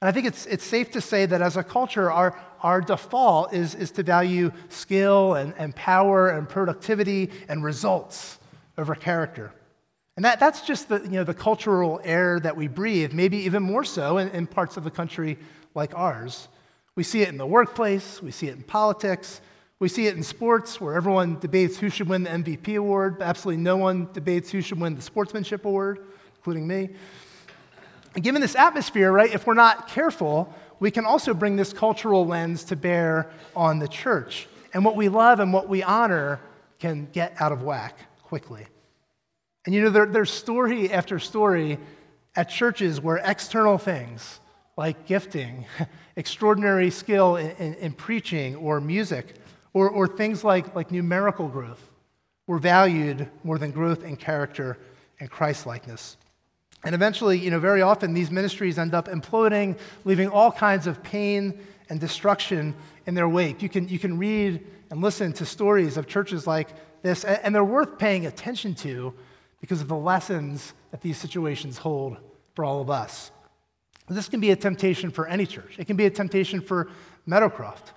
And 0.00 0.08
I 0.08 0.12
think 0.12 0.26
it's, 0.26 0.46
it's 0.46 0.64
safe 0.64 0.90
to 0.92 1.00
say 1.00 1.26
that 1.26 1.42
as 1.42 1.56
a 1.56 1.64
culture, 1.64 2.10
our, 2.10 2.38
our 2.62 2.80
default 2.80 3.52
is, 3.52 3.74
is 3.74 3.90
to 3.92 4.02
value 4.02 4.50
skill 4.68 5.34
and, 5.34 5.52
and 5.58 5.74
power 5.74 6.30
and 6.30 6.48
productivity 6.48 7.30
and 7.48 7.62
results 7.62 8.38
over 8.78 8.94
character. 8.94 9.52
And 10.16 10.24
that, 10.24 10.38
that's 10.38 10.62
just 10.62 10.88
the, 10.88 11.00
you 11.02 11.12
know, 11.12 11.24
the 11.24 11.34
cultural 11.34 12.00
air 12.04 12.38
that 12.40 12.56
we 12.56 12.68
breathe, 12.68 13.12
maybe 13.12 13.38
even 13.38 13.62
more 13.62 13.84
so 13.84 14.18
in, 14.18 14.28
in 14.30 14.46
parts 14.46 14.76
of 14.76 14.84
the 14.84 14.90
country 14.90 15.38
like 15.74 15.96
ours. 15.96 16.48
We 16.94 17.04
see 17.04 17.22
it 17.22 17.28
in 17.28 17.38
the 17.38 17.46
workplace, 17.46 18.20
we 18.22 18.30
see 18.30 18.48
it 18.48 18.56
in 18.56 18.62
politics, 18.62 19.40
we 19.80 19.88
see 19.88 20.06
it 20.06 20.14
in 20.14 20.22
sports 20.22 20.78
where 20.78 20.94
everyone 20.94 21.38
debates 21.38 21.78
who 21.78 21.88
should 21.88 22.06
win 22.06 22.22
the 22.22 22.30
MVP 22.30 22.76
award, 22.76 23.18
but 23.18 23.24
absolutely 23.24 23.62
no 23.62 23.78
one 23.78 24.08
debates 24.12 24.50
who 24.50 24.60
should 24.60 24.78
win 24.78 24.94
the 24.94 25.00
sportsmanship 25.00 25.64
award, 25.64 26.00
including 26.36 26.66
me. 26.66 26.90
And 28.14 28.22
given 28.22 28.42
this 28.42 28.54
atmosphere, 28.54 29.10
right, 29.10 29.32
if 29.32 29.46
we're 29.46 29.54
not 29.54 29.88
careful, 29.88 30.54
we 30.80 30.90
can 30.90 31.06
also 31.06 31.32
bring 31.32 31.56
this 31.56 31.72
cultural 31.72 32.26
lens 32.26 32.64
to 32.64 32.76
bear 32.76 33.30
on 33.56 33.78
the 33.78 33.88
church. 33.88 34.48
And 34.74 34.84
what 34.84 34.96
we 34.96 35.08
love 35.08 35.40
and 35.40 35.50
what 35.50 35.66
we 35.66 35.82
honor 35.82 36.40
can 36.78 37.08
get 37.12 37.34
out 37.40 37.50
of 37.50 37.62
whack 37.62 37.98
quickly. 38.22 38.66
And 39.64 39.74
you 39.74 39.80
know, 39.80 39.90
there, 39.90 40.06
there's 40.06 40.30
story 40.30 40.92
after 40.92 41.18
story 41.18 41.78
at 42.36 42.50
churches 42.50 43.00
where 43.00 43.16
external 43.16 43.78
things 43.78 44.40
like 44.76 45.06
gifting, 45.06 45.64
extraordinary 46.16 46.90
skill 46.90 47.36
in, 47.36 47.50
in, 47.52 47.74
in 47.74 47.92
preaching 47.92 48.56
or 48.56 48.80
music, 48.80 49.36
or, 49.72 49.88
or 49.88 50.08
things 50.08 50.44
like, 50.44 50.74
like 50.74 50.90
numerical 50.90 51.48
growth 51.48 51.90
were 52.46 52.58
valued 52.58 53.28
more 53.44 53.58
than 53.58 53.70
growth 53.70 54.04
in 54.04 54.16
character 54.16 54.78
and 55.20 55.30
Christlikeness. 55.30 56.16
And 56.84 56.94
eventually, 56.94 57.38
you 57.38 57.50
know, 57.50 57.60
very 57.60 57.82
often 57.82 58.14
these 58.14 58.30
ministries 58.30 58.78
end 58.78 58.94
up 58.94 59.06
imploding, 59.06 59.78
leaving 60.04 60.28
all 60.28 60.50
kinds 60.50 60.86
of 60.86 61.02
pain 61.02 61.60
and 61.90 62.00
destruction 62.00 62.74
in 63.06 63.14
their 63.14 63.28
wake. 63.28 63.62
You 63.62 63.68
can, 63.68 63.88
you 63.88 63.98
can 63.98 64.18
read 64.18 64.66
and 64.90 65.00
listen 65.00 65.32
to 65.34 65.46
stories 65.46 65.96
of 65.96 66.06
churches 66.06 66.46
like 66.46 66.68
this, 67.02 67.24
and 67.24 67.54
they're 67.54 67.64
worth 67.64 67.98
paying 67.98 68.26
attention 68.26 68.74
to 68.76 69.14
because 69.60 69.80
of 69.80 69.88
the 69.88 69.96
lessons 69.96 70.72
that 70.90 71.02
these 71.02 71.18
situations 71.18 71.78
hold 71.78 72.16
for 72.54 72.64
all 72.64 72.80
of 72.80 72.90
us. 72.90 73.30
This 74.08 74.28
can 74.28 74.40
be 74.40 74.50
a 74.50 74.56
temptation 74.56 75.10
for 75.10 75.28
any 75.28 75.46
church. 75.46 75.76
It 75.78 75.86
can 75.86 75.96
be 75.96 76.06
a 76.06 76.10
temptation 76.10 76.60
for 76.60 76.90
Meadowcroft. 77.28 77.92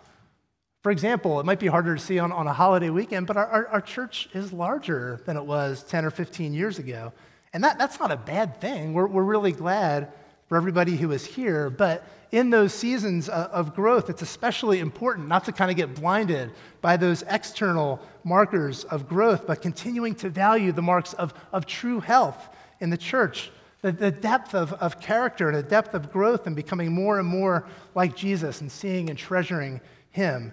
For 0.84 0.92
example, 0.92 1.40
it 1.40 1.46
might 1.46 1.60
be 1.60 1.68
harder 1.68 1.96
to 1.96 2.02
see 2.02 2.20
on, 2.20 2.34
on 2.34 2.46
a 2.46 2.52
holiday 2.52 2.90
weekend, 2.90 3.26
but 3.26 3.38
our, 3.38 3.48
our, 3.48 3.68
our 3.70 3.82
church 3.82 4.28
is 4.34 4.52
larger 4.52 5.22
than 5.26 5.38
it 5.38 5.46
was 5.46 5.82
10 5.84 6.04
or 6.04 6.12
15 6.12 6.54
years 6.54 6.78
ago. 6.78 7.14
And 7.54 7.64
that, 7.64 7.80
that's 7.80 8.02
not 8.02 8.12
a 8.12 8.18
bad 8.18 8.60
thing. 8.60 8.94
We're, 8.94 9.08
we're 9.08 9.24
really 9.24 9.54
glad 9.54 10.12
for 10.50 10.58
everybody 10.58 10.98
who 10.98 11.12
is 11.14 11.26
here. 11.26 11.70
But 11.70 12.06
in 12.34 12.50
those 12.50 12.74
seasons 12.74 13.30
of 13.30 13.74
growth, 13.74 14.10
it's 14.10 14.22
especially 14.22 14.80
important 14.80 15.30
not 15.30 15.46
to 15.46 15.54
kind 15.54 15.72
of 15.72 15.78
get 15.78 15.96
blinded 15.96 16.52
by 16.82 16.98
those 16.98 17.24
external 17.30 18.02
markers 18.26 18.84
of 18.84 19.08
growth, 19.08 19.48
but 19.48 19.62
continuing 19.62 20.16
to 20.16 20.30
value 20.30 20.74
the 20.74 20.82
marks 20.82 21.14
of, 21.14 21.34
of 21.54 21.66
true 21.66 22.02
health 22.02 22.50
in 22.82 22.90
the 22.90 22.98
church. 22.98 23.52
The, 23.84 23.94
the 23.94 24.12
depth 24.12 24.54
of, 24.54 24.74
of 24.74 25.00
character 25.00 25.48
and 25.48 25.58
the 25.58 25.64
depth 25.64 25.94
of 25.94 26.12
growth 26.12 26.46
and 26.46 26.58
becoming 26.58 26.92
more 26.92 27.20
and 27.20 27.28
more 27.28 27.68
like 27.96 28.18
Jesus 28.18 28.60
and 28.60 28.70
seeing 28.70 29.10
and 29.10 29.18
treasuring 29.18 29.80
Him. 30.12 30.52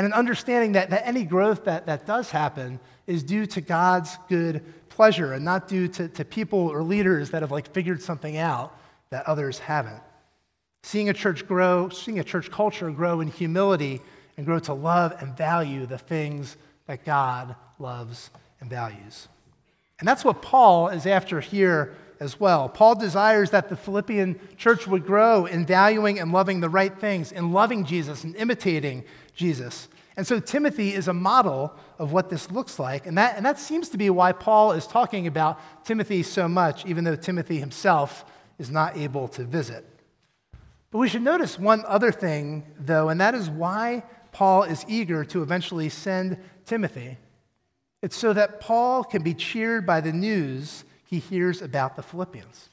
And 0.00 0.06
an 0.06 0.12
understanding 0.14 0.72
that, 0.72 0.88
that 0.88 1.06
any 1.06 1.24
growth 1.24 1.64
that, 1.64 1.84
that 1.84 2.06
does 2.06 2.30
happen 2.30 2.80
is 3.06 3.22
due 3.22 3.44
to 3.44 3.60
God's 3.60 4.16
good 4.30 4.64
pleasure 4.88 5.34
and 5.34 5.44
not 5.44 5.68
due 5.68 5.88
to, 5.88 6.08
to 6.08 6.24
people 6.24 6.58
or 6.58 6.82
leaders 6.82 7.32
that 7.32 7.42
have 7.42 7.50
like 7.50 7.70
figured 7.74 8.00
something 8.00 8.38
out 8.38 8.74
that 9.10 9.26
others 9.26 9.58
haven't. 9.58 10.00
Seeing 10.84 11.10
a 11.10 11.12
church 11.12 11.46
grow, 11.46 11.90
seeing 11.90 12.18
a 12.18 12.24
church 12.24 12.50
culture 12.50 12.90
grow 12.90 13.20
in 13.20 13.28
humility 13.28 14.00
and 14.38 14.46
grow 14.46 14.58
to 14.60 14.72
love 14.72 15.14
and 15.20 15.36
value 15.36 15.84
the 15.84 15.98
things 15.98 16.56
that 16.86 17.04
God 17.04 17.54
loves 17.78 18.30
and 18.62 18.70
values. 18.70 19.28
And 19.98 20.08
that's 20.08 20.24
what 20.24 20.40
Paul 20.40 20.88
is 20.88 21.04
after 21.04 21.42
here 21.42 21.94
as 22.20 22.38
well. 22.38 22.68
Paul 22.68 22.94
desires 22.94 23.50
that 23.50 23.68
the 23.68 23.76
Philippian 23.76 24.38
church 24.56 24.86
would 24.86 25.06
grow 25.06 25.46
in 25.46 25.64
valuing 25.64 26.20
and 26.20 26.30
loving 26.30 26.60
the 26.60 26.68
right 26.68 26.96
things, 26.96 27.32
in 27.32 27.52
loving 27.52 27.84
Jesus 27.84 28.24
and 28.24 28.36
imitating 28.36 29.04
Jesus. 29.34 29.88
And 30.16 30.26
so 30.26 30.38
Timothy 30.38 30.92
is 30.92 31.08
a 31.08 31.14
model 31.14 31.74
of 31.98 32.12
what 32.12 32.28
this 32.28 32.50
looks 32.50 32.78
like. 32.78 33.06
And 33.06 33.16
that, 33.16 33.36
and 33.38 33.46
that 33.46 33.58
seems 33.58 33.88
to 33.88 33.98
be 33.98 34.10
why 34.10 34.32
Paul 34.32 34.72
is 34.72 34.86
talking 34.86 35.26
about 35.26 35.58
Timothy 35.84 36.22
so 36.22 36.46
much, 36.46 36.84
even 36.84 37.04
though 37.04 37.16
Timothy 37.16 37.58
himself 37.58 38.26
is 38.58 38.70
not 38.70 38.98
able 38.98 39.28
to 39.28 39.44
visit. 39.44 39.86
But 40.90 40.98
we 40.98 41.08
should 41.08 41.22
notice 41.22 41.58
one 41.58 41.84
other 41.86 42.12
thing, 42.12 42.64
though, 42.78 43.08
and 43.08 43.20
that 43.20 43.34
is 43.34 43.48
why 43.48 44.02
Paul 44.32 44.64
is 44.64 44.84
eager 44.88 45.24
to 45.24 45.42
eventually 45.42 45.88
send 45.88 46.36
Timothy. 46.66 47.16
It's 48.02 48.16
so 48.16 48.32
that 48.34 48.60
Paul 48.60 49.04
can 49.04 49.22
be 49.22 49.32
cheered 49.32 49.86
by 49.86 50.00
the 50.00 50.12
news 50.12 50.84
he 51.10 51.18
hears 51.18 51.60
about 51.60 51.96
the 51.96 52.02
Philippians. 52.02 52.68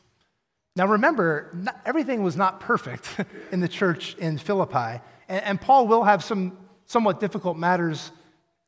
Now, 0.75 0.86
remember, 0.86 1.50
not, 1.56 1.82
everything 1.88 2.22
was 2.22 2.38
not 2.38 2.60
perfect 2.60 3.10
in 3.51 3.60
the 3.60 3.67
church 3.67 4.15
in 4.20 4.38
Philippi, 4.38 5.01
and, 5.27 5.44
and 5.44 5.60
Paul 5.60 5.88
will 5.88 6.03
have 6.03 6.24
some 6.24 6.56
somewhat 6.86 7.20
difficult 7.20 7.58
matters 7.58 8.12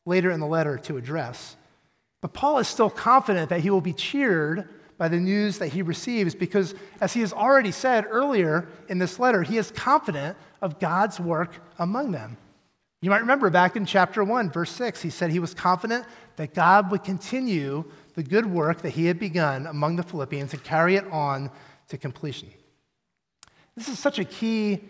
later 0.06 0.32
in 0.32 0.40
the 0.40 0.48
letter 0.48 0.78
to 0.80 0.98
address. 0.98 1.56
But 2.20 2.34
Paul 2.34 2.58
is 2.58 2.68
still 2.68 2.90
confident 2.90 3.50
that 3.50 3.62
he 3.62 3.70
will 3.70 3.80
be 3.80 3.94
cheered 3.94 4.68
by 4.98 5.08
the 5.08 5.20
news 5.20 5.60
that 5.60 5.68
he 5.68 5.84
receives 5.84 6.36
because, 6.36 6.74
as 7.00 7.14
he 7.14 7.22
has 7.22 7.32
already 7.32 7.72
said 7.72 8.06
earlier 8.10 8.68
in 8.90 8.98
this 8.98 9.20
letter, 9.20 9.44
he 9.44 9.58
is 9.58 9.72
confident 9.72 10.36
of 10.62 10.80
God's 10.80 11.20
work 11.20 11.56
among 11.78 12.12
them. 12.12 12.38
You 13.02 13.10
might 13.12 13.22
remember 13.22 13.50
back 13.50 13.78
in 13.78 13.86
chapter 13.86 14.24
1, 14.24 14.52
verse 14.52 14.72
6, 14.72 15.02
he 15.02 15.10
said 15.10 15.32
he 15.32 15.40
was 15.40 15.54
confident 15.54 16.06
that 16.36 16.54
God 16.54 16.92
would 16.92 17.04
continue 17.04 17.86
the 18.16 18.24
good 18.24 18.46
work 18.46 18.82
that 18.82 18.92
he 18.92 19.06
had 19.06 19.20
begun 19.20 19.68
among 19.68 19.96
the 19.96 20.04
Philippians 20.04 20.54
and 20.54 20.64
carry 20.64 20.96
it 20.96 21.06
on 21.12 21.52
to 21.90 21.98
completion. 21.98 22.50
This 23.76 23.88
is 23.88 24.00
such 24.00 24.20
a 24.20 24.26
key 24.26 24.82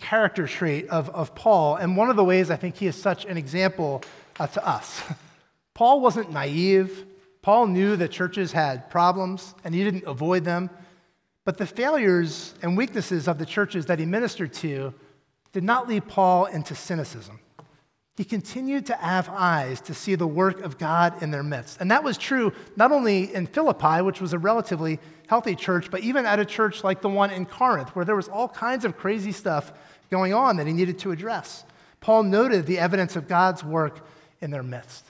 character 0.00 0.46
trait 0.46 0.88
of, 0.88 1.10
of 1.10 1.34
Paul, 1.34 1.76
and 1.76 1.96
one 1.96 2.08
of 2.08 2.16
the 2.16 2.24
ways 2.24 2.50
I 2.50 2.56
think 2.56 2.76
he 2.76 2.86
is 2.86 3.00
such 3.00 3.24
an 3.24 3.36
example 3.36 4.02
uh, 4.38 4.46
to 4.46 4.66
us. 4.66 5.02
Paul 5.74 6.00
wasn't 6.00 6.32
naive, 6.32 7.04
Paul 7.42 7.68
knew 7.68 7.96
that 7.96 8.10
churches 8.10 8.52
had 8.52 8.90
problems 8.90 9.54
and 9.64 9.74
he 9.74 9.84
didn't 9.84 10.04
avoid 10.04 10.44
them. 10.44 10.70
But 11.44 11.56
the 11.56 11.66
failures 11.66 12.54
and 12.60 12.76
weaknesses 12.76 13.26
of 13.26 13.38
the 13.38 13.46
churches 13.46 13.86
that 13.86 13.98
he 13.98 14.04
ministered 14.04 14.52
to 14.54 14.92
did 15.52 15.64
not 15.64 15.88
lead 15.88 16.06
Paul 16.06 16.44
into 16.44 16.74
cynicism. 16.74 17.40
He 18.18 18.24
continued 18.24 18.86
to 18.86 18.96
have 18.96 19.28
eyes 19.28 19.80
to 19.82 19.94
see 19.94 20.16
the 20.16 20.26
work 20.26 20.62
of 20.62 20.76
God 20.76 21.22
in 21.22 21.30
their 21.30 21.44
midst. 21.44 21.80
And 21.80 21.92
that 21.92 22.02
was 22.02 22.18
true 22.18 22.52
not 22.74 22.90
only 22.90 23.32
in 23.32 23.46
Philippi, 23.46 24.02
which 24.02 24.20
was 24.20 24.32
a 24.32 24.40
relatively 24.40 24.98
healthy 25.28 25.54
church, 25.54 25.88
but 25.88 26.00
even 26.00 26.26
at 26.26 26.40
a 26.40 26.44
church 26.44 26.82
like 26.82 27.00
the 27.00 27.08
one 27.08 27.30
in 27.30 27.46
Corinth, 27.46 27.94
where 27.94 28.04
there 28.04 28.16
was 28.16 28.28
all 28.28 28.48
kinds 28.48 28.84
of 28.84 28.96
crazy 28.96 29.30
stuff 29.30 29.72
going 30.10 30.34
on 30.34 30.56
that 30.56 30.66
he 30.66 30.72
needed 30.72 30.98
to 30.98 31.12
address. 31.12 31.64
Paul 32.00 32.24
noted 32.24 32.66
the 32.66 32.80
evidence 32.80 33.14
of 33.14 33.28
God's 33.28 33.62
work 33.62 34.04
in 34.40 34.50
their 34.50 34.64
midst. 34.64 35.04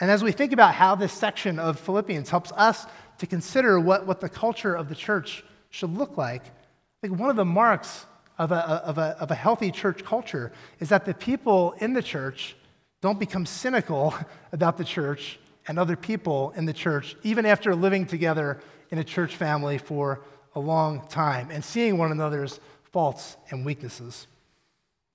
And 0.00 0.10
as 0.10 0.24
we 0.24 0.32
think 0.32 0.54
about 0.54 0.74
how 0.74 0.94
this 0.94 1.12
section 1.12 1.58
of 1.58 1.78
Philippians 1.78 2.30
helps 2.30 2.52
us 2.52 2.86
to 3.18 3.26
consider 3.26 3.78
what, 3.78 4.06
what 4.06 4.22
the 4.22 4.30
culture 4.30 4.74
of 4.74 4.88
the 4.88 4.94
church 4.94 5.44
should 5.68 5.94
look 5.94 6.16
like, 6.16 6.46
I 6.46 7.06
think 7.06 7.20
one 7.20 7.28
of 7.28 7.36
the 7.36 7.44
marks 7.44 8.06
of 8.42 8.50
a, 8.50 8.56
of, 8.56 8.98
a, 8.98 9.16
of 9.20 9.30
a 9.30 9.36
healthy 9.36 9.70
church 9.70 10.04
culture 10.04 10.50
is 10.80 10.88
that 10.88 11.04
the 11.04 11.14
people 11.14 11.76
in 11.78 11.92
the 11.92 12.02
church 12.02 12.56
don't 13.00 13.20
become 13.20 13.46
cynical 13.46 14.12
about 14.52 14.76
the 14.76 14.84
church 14.84 15.38
and 15.68 15.78
other 15.78 15.94
people 15.94 16.52
in 16.56 16.66
the 16.66 16.72
church, 16.72 17.14
even 17.22 17.46
after 17.46 17.72
living 17.72 18.04
together 18.04 18.60
in 18.90 18.98
a 18.98 19.04
church 19.04 19.36
family 19.36 19.78
for 19.78 20.22
a 20.56 20.60
long 20.60 21.06
time 21.06 21.50
and 21.52 21.64
seeing 21.64 21.96
one 21.96 22.10
another's 22.10 22.58
faults 22.90 23.36
and 23.50 23.64
weaknesses. 23.64 24.26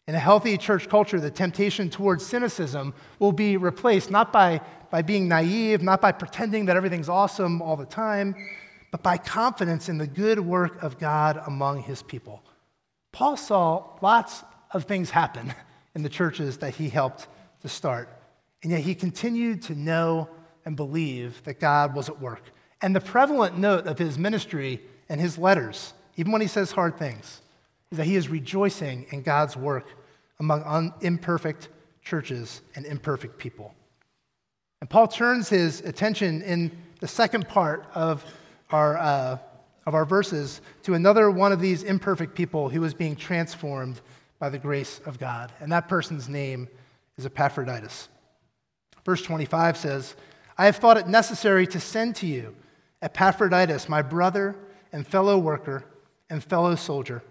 In 0.08 0.16
a 0.16 0.20
healthy 0.20 0.58
church 0.58 0.88
culture, 0.88 1.20
the 1.20 1.30
temptation 1.30 1.90
towards 1.90 2.26
cynicism 2.26 2.94
will 3.20 3.34
be 3.34 3.58
replaced 3.58 4.10
not 4.10 4.32
by, 4.32 4.62
by 4.90 5.02
being 5.02 5.28
naive, 5.28 5.82
not 5.82 6.00
by 6.00 6.14
pretending 6.14 6.66
that 6.68 6.78
everything's 6.78 7.10
awesome 7.10 7.62
all 7.62 7.76
the 7.76 7.86
time, 7.86 8.36
but 8.90 9.04
by 9.04 9.18
confidence 9.18 9.90
in 9.90 9.98
the 9.98 10.08
good 10.08 10.40
work 10.40 10.82
of 10.82 10.98
God 10.98 11.44
among 11.46 11.84
his 11.84 12.02
people. 12.02 12.42
Paul 13.12 13.38
saw 13.38 13.86
lots 14.02 14.44
of 14.72 14.86
things 14.86 15.10
happen 15.10 15.54
in 15.96 16.04
the 16.04 16.10
churches 16.10 16.58
that 16.58 16.76
he 16.76 16.90
helped 16.90 17.28
to 17.62 17.70
start, 17.70 18.10
and 18.64 18.72
yet 18.72 18.82
he 18.82 18.96
continued 18.96 19.62
to 19.64 19.76
know 19.76 20.30
and 20.66 20.76
believe 20.76 21.42
that 21.46 21.60
God 21.60 21.96
was 21.96 22.10
at 22.10 22.20
work. 22.20 22.44
And 22.82 22.96
the 22.96 23.02
prevalent 23.02 23.58
note 23.58 23.88
of 23.88 23.98
his 23.98 24.18
ministry 24.18 24.82
and 25.10 25.20
his 25.20 25.38
letters, 25.38 25.94
even 26.16 26.32
when 26.32 26.42
he 26.42 26.48
says 26.48 26.72
hard 26.72 26.98
things, 26.98 27.42
is 27.92 27.98
that 27.98 28.06
he 28.06 28.16
is 28.16 28.30
rejoicing 28.30 29.06
in 29.12 29.22
God's 29.22 29.56
work 29.56 29.88
among 30.40 30.62
un- 30.64 30.94
imperfect 31.02 31.70
churches 32.04 32.62
and 32.76 32.86
imperfect 32.86 33.38
people. 33.38 33.74
And 34.82 34.90
Paul 34.90 35.08
turns 35.08 35.50
his 35.50 35.82
attention 35.82 36.42
in 36.42 36.72
the 37.00 37.08
second 37.08 37.48
part 37.48 37.88
of 37.96 38.24
our, 38.70 38.98
uh, 38.98 39.38
of 39.88 39.96
our 39.96 40.06
verses 40.06 40.60
to 40.84 40.96
another 40.96 41.32
one 41.32 41.54
of 41.54 41.62
these 41.62 41.82
imperfect 41.82 42.36
people 42.36 42.68
who 42.68 42.82
was 42.82 42.94
being 42.94 43.16
transformed 43.16 44.02
by 44.38 44.50
the 44.50 44.60
grace 44.60 45.00
of 45.06 45.18
God. 45.18 45.50
And 45.62 45.72
that 45.72 45.88
person's 45.88 46.28
name 46.28 46.68
is 47.18 47.26
Epaphroditus. 47.26 48.10
Verse 49.06 49.22
25 49.22 49.78
says, 49.78 50.18
I 50.58 50.66
have 50.66 50.76
thought 50.76 50.98
it 50.98 51.08
necessary 51.08 51.66
to 51.68 51.80
send 51.80 52.18
to 52.18 52.28
you 52.28 52.54
Epaphroditus, 53.02 53.88
my 53.88 54.02
brother 54.02 54.58
and 54.92 55.08
fellow 55.08 55.38
worker 55.38 55.86
and 56.30 56.44
fellow 56.44 56.76
soldier 56.76 57.24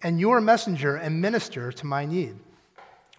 and 0.00 0.20
your 0.20 0.40
messenger 0.40 0.94
and 0.94 1.20
minister 1.20 1.72
to 1.72 1.84
my 1.84 2.04
need. 2.04 2.36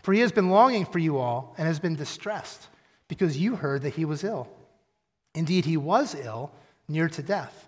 For 0.04 0.14
he 0.14 0.22
has 0.22 0.32
been 0.32 0.50
longing 0.50 0.86
for 0.86 1.00
you 1.00 1.18
all 1.18 1.54
and 1.58 1.68
has 1.68 1.80
been 1.80 1.96
distressed 1.96 2.70
because 3.10 3.38
you 3.38 3.58
heard 3.58 3.82
that 3.82 3.96
he 3.96 4.06
was 4.06 4.24
ill. 4.24 4.48
Indeed, 5.34 5.66
he 5.66 5.76
was 5.76 6.16
ill, 6.16 6.54
near 6.88 7.10
to 7.10 7.22
death. 7.22 7.68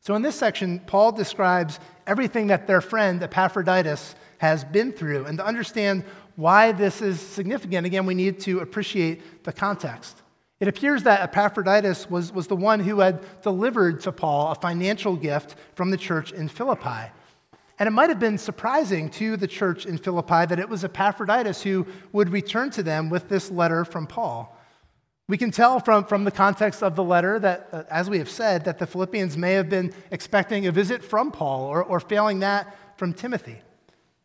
So, 0.00 0.14
in 0.14 0.22
this 0.22 0.34
section, 0.34 0.80
Paul 0.86 1.12
describes 1.12 1.78
everything 2.06 2.46
that 2.46 2.66
their 2.66 2.80
friend 2.80 3.22
Epaphroditus 3.22 4.14
has 4.38 4.64
been 4.64 4.92
through. 4.92 5.26
And 5.26 5.36
to 5.36 5.46
understand 5.46 6.04
why 6.36 6.72
this 6.72 7.02
is 7.02 7.20
significant, 7.20 7.86
again, 7.86 8.06
we 8.06 8.14
need 8.14 8.40
to 8.40 8.60
appreciate 8.60 9.44
the 9.44 9.52
context. 9.52 10.22
It 10.58 10.68
appears 10.68 11.02
that 11.02 11.20
Epaphroditus 11.20 12.08
was, 12.08 12.32
was 12.32 12.46
the 12.46 12.56
one 12.56 12.80
who 12.80 13.00
had 13.00 13.42
delivered 13.42 14.00
to 14.00 14.12
Paul 14.12 14.52
a 14.52 14.54
financial 14.54 15.16
gift 15.16 15.56
from 15.74 15.90
the 15.90 15.96
church 15.98 16.32
in 16.32 16.48
Philippi. 16.48 17.10
And 17.78 17.86
it 17.86 17.92
might 17.92 18.10
have 18.10 18.20
been 18.20 18.38
surprising 18.38 19.10
to 19.10 19.38
the 19.38 19.46
church 19.46 19.86
in 19.86 19.96
Philippi 19.98 20.46
that 20.46 20.58
it 20.58 20.68
was 20.68 20.84
Epaphroditus 20.84 21.62
who 21.62 21.86
would 22.12 22.30
return 22.30 22.70
to 22.70 22.82
them 22.82 23.08
with 23.10 23.28
this 23.28 23.50
letter 23.50 23.86
from 23.86 24.06
Paul. 24.06 24.56
We 25.30 25.38
can 25.38 25.52
tell 25.52 25.78
from, 25.78 26.06
from 26.06 26.24
the 26.24 26.32
context 26.32 26.82
of 26.82 26.96
the 26.96 27.04
letter 27.04 27.38
that, 27.38 27.68
uh, 27.70 27.84
as 27.88 28.10
we 28.10 28.18
have 28.18 28.28
said, 28.28 28.64
that 28.64 28.80
the 28.80 28.86
Philippians 28.86 29.36
may 29.36 29.52
have 29.52 29.70
been 29.70 29.94
expecting 30.10 30.66
a 30.66 30.72
visit 30.72 31.04
from 31.04 31.30
Paul 31.30 31.66
or, 31.66 31.84
or 31.84 32.00
failing 32.00 32.40
that 32.40 32.76
from 32.98 33.12
Timothy. 33.12 33.62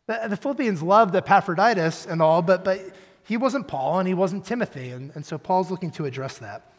The, 0.08 0.26
the 0.30 0.36
Philippians 0.36 0.82
loved 0.82 1.14
Epaphroditus 1.14 2.06
and 2.06 2.20
all, 2.20 2.42
but, 2.42 2.64
but 2.64 2.80
he 3.22 3.36
wasn't 3.36 3.68
Paul 3.68 4.00
and 4.00 4.08
he 4.08 4.14
wasn't 4.14 4.44
Timothy. 4.44 4.90
And, 4.90 5.12
and 5.14 5.24
so 5.24 5.38
Paul's 5.38 5.70
looking 5.70 5.92
to 5.92 6.06
address 6.06 6.38
that. 6.38 6.72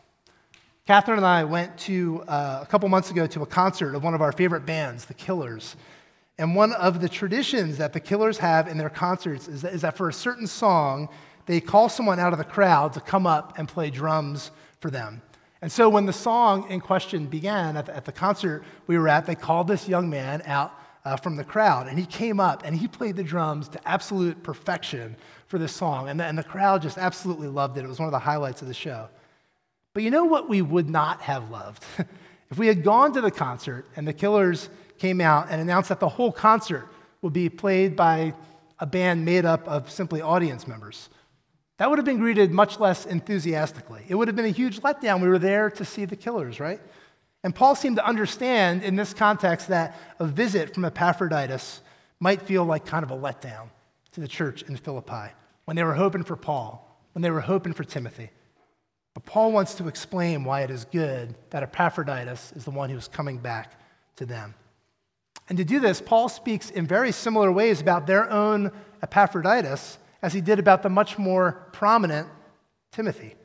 Catherine 0.85 1.19
and 1.19 1.25
I 1.25 1.45
went 1.45 1.77
to, 1.79 2.25
uh, 2.27 2.59
a 2.61 2.65
couple 2.65 2.89
months 2.89 3.09
ago 3.09 3.27
to 3.27 3.43
a 3.43 3.45
concert 3.45 3.95
of 3.95 4.03
one 4.03 4.13
of 4.13 4.21
our 4.21 4.33
favorite 4.33 4.65
bands, 4.65 5.05
The 5.05 5.13
Killers. 5.13 5.77
And 6.37 6.53
one 6.53 6.73
of 6.73 6.99
the 6.99 7.07
traditions 7.07 7.77
that 7.77 7.93
the 7.93 8.01
Killers 8.01 8.39
have 8.39 8.67
in 8.67 8.77
their 8.77 8.89
concerts 8.89 9.47
is 9.47 9.61
that, 9.61 9.73
is 9.73 9.83
that 9.83 9.95
for 9.95 10.09
a 10.09 10.13
certain 10.13 10.47
song, 10.47 11.07
they 11.47 11.61
call 11.61 11.89
someone 11.89 12.19
out 12.19 12.33
of 12.33 12.37
the 12.37 12.45
crowd 12.45 12.93
to 12.93 13.01
come 13.01 13.25
up 13.25 13.57
and 13.57 13.67
play 13.67 13.89
drums 13.89 14.51
for 14.79 14.91
them. 14.91 15.21
And 15.61 15.71
so 15.71 15.89
when 15.89 16.05
the 16.05 16.13
song 16.13 16.69
in 16.69 16.79
question 16.79 17.25
began 17.25 17.77
at 17.77 18.05
the, 18.05 18.11
concert 18.11 18.63
we 18.85 18.97
were 18.97 19.07
at, 19.07 19.25
they 19.25 19.33
called 19.33 19.67
this 19.67 19.87
young 19.87 20.07
man 20.09 20.43
out 20.45 20.71
uh, 21.03 21.15
from 21.15 21.35
the 21.35 21.43
crowd. 21.43 21.87
And 21.87 21.97
he 21.97 22.05
came 22.05 22.39
up 22.39 22.63
and 22.63 22.75
he 22.75 22.87
played 22.87 23.15
the 23.15 23.23
drums 23.23 23.67
to 23.69 23.87
absolute 23.87 24.43
perfection 24.43 25.15
for 25.47 25.57
this 25.57 25.73
song. 25.73 26.09
And 26.09 26.19
the, 26.19 26.25
and 26.25 26.37
the 26.37 26.43
crowd 26.43 26.83
just 26.83 26.97
absolutely 26.97 27.47
loved 27.47 27.77
it. 27.77 27.85
It 27.85 27.87
was 27.87 27.97
one 27.97 28.07
of 28.07 28.11
the 28.11 28.19
highlights 28.19 28.61
of 28.61 28.67
the 28.67 28.73
show. 28.73 29.07
But 29.93 30.03
you 30.03 30.11
know 30.11 30.25
what 30.25 30.47
we 30.47 30.61
would 30.61 30.89
not 30.89 31.21
have 31.21 31.49
loved? 31.49 31.83
if 32.51 32.59
we 32.59 32.67
had 32.67 32.83
gone 32.83 33.13
to 33.13 33.21
the 33.21 33.31
concert 33.31 33.87
and 33.95 34.07
the 34.07 34.13
Killers 34.13 34.69
came 34.99 35.21
out 35.21 35.47
and 35.49 35.59
announced 35.59 35.89
that 35.89 35.99
the 35.99 36.09
whole 36.09 36.31
concert 36.31 36.87
would 37.21 37.33
be 37.33 37.49
played 37.49 37.95
by 37.95 38.33
a 38.79 38.85
band 38.85 39.25
made 39.25 39.45
up 39.45 39.67
of 39.67 39.89
simply 39.89 40.21
audience 40.21 40.67
members. 40.67 41.09
That 41.77 41.89
would 41.89 41.99
have 41.99 42.05
been 42.05 42.17
greeted 42.17 42.51
much 42.51 42.79
less 42.79 43.05
enthusiastically. 43.05 44.03
It 44.07 44.15
would 44.15 44.27
have 44.27 44.35
been 44.35 44.45
a 44.45 44.49
huge 44.49 44.81
letdown. 44.81 45.21
We 45.21 45.27
were 45.27 45.39
there 45.39 45.69
to 45.71 45.85
see 45.85 46.05
the 46.05 46.15
killers, 46.15 46.59
right? 46.59 46.81
And 47.43 47.53
Paul 47.53 47.75
seemed 47.75 47.97
to 47.97 48.05
understand 48.05 48.83
in 48.83 48.95
this 48.95 49.13
context 49.13 49.67
that 49.67 49.95
a 50.19 50.25
visit 50.25 50.73
from 50.73 50.85
Epaphroditus 50.85 51.81
might 52.19 52.41
feel 52.41 52.65
like 52.65 52.85
kind 52.85 53.03
of 53.03 53.11
a 53.11 53.15
letdown 53.15 53.69
to 54.11 54.21
the 54.21 54.27
church 54.27 54.63
in 54.63 54.75
Philippi 54.75 55.31
when 55.65 55.75
they 55.75 55.83
were 55.83 55.93
hoping 55.93 56.23
for 56.23 56.35
Paul, 56.35 56.99
when 57.13 57.21
they 57.21 57.29
were 57.29 57.41
hoping 57.41 57.73
for 57.73 57.83
Timothy. 57.83 58.31
But 59.13 59.25
Paul 59.25 59.51
wants 59.51 59.75
to 59.75 59.87
explain 59.87 60.43
why 60.43 60.61
it 60.61 60.71
is 60.71 60.85
good 60.85 61.35
that 61.51 61.63
Epaphroditus 61.63 62.53
is 62.55 62.65
the 62.65 62.71
one 62.71 62.89
who 62.89 62.97
is 62.97 63.07
coming 63.07 63.37
back 63.37 63.79
to 64.15 64.25
them. 64.25 64.55
And 65.49 65.57
to 65.57 65.63
do 65.63 65.79
this, 65.79 66.01
Paul 66.01 66.29
speaks 66.29 66.71
in 66.71 66.87
very 66.87 67.11
similar 67.11 67.51
ways 67.51 67.81
about 67.81 68.07
their 68.07 68.29
own 68.29 68.71
Epaphroditus 69.01 69.99
as 70.21 70.33
he 70.33 70.41
did 70.41 70.59
about 70.59 70.83
the 70.83 70.89
much 70.89 71.17
more 71.17 71.67
prominent 71.71 72.27
Timothy. 72.91 73.35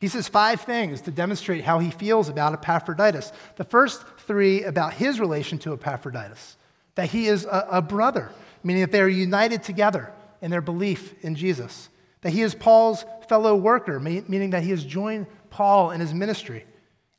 He 0.00 0.08
says 0.08 0.28
five 0.28 0.62
things 0.62 1.02
to 1.02 1.10
demonstrate 1.10 1.64
how 1.64 1.78
he 1.78 1.90
feels 1.90 2.28
about 2.28 2.54
Epaphroditus. 2.54 3.32
The 3.56 3.64
first 3.64 4.02
three 4.18 4.64
about 4.64 4.94
his 4.94 5.20
relation 5.20 5.58
to 5.58 5.74
Epaphroditus 5.74 6.56
that 6.94 7.10
he 7.10 7.26
is 7.26 7.44
a, 7.44 7.66
a 7.70 7.82
brother, 7.82 8.30
meaning 8.62 8.82
that 8.82 8.92
they 8.92 9.00
are 9.00 9.08
united 9.08 9.62
together 9.62 10.12
in 10.42 10.50
their 10.50 10.60
belief 10.60 11.14
in 11.22 11.34
Jesus. 11.34 11.88
That 12.22 12.30
he 12.30 12.42
is 12.42 12.54
Paul's 12.54 13.04
fellow 13.28 13.54
worker, 13.54 13.98
meaning 14.00 14.50
that 14.50 14.62
he 14.62 14.70
has 14.70 14.84
joined 14.84 15.26
Paul 15.48 15.92
in 15.92 16.00
his 16.00 16.12
ministry. 16.12 16.64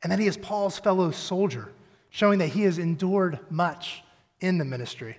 And 0.03 0.11
that 0.11 0.19
he 0.19 0.27
is 0.27 0.37
Paul's 0.37 0.77
fellow 0.77 1.11
soldier, 1.11 1.71
showing 2.09 2.39
that 2.39 2.49
he 2.49 2.63
has 2.63 2.77
endured 2.77 3.39
much 3.49 4.03
in 4.39 4.57
the 4.57 4.65
ministry. 4.65 5.17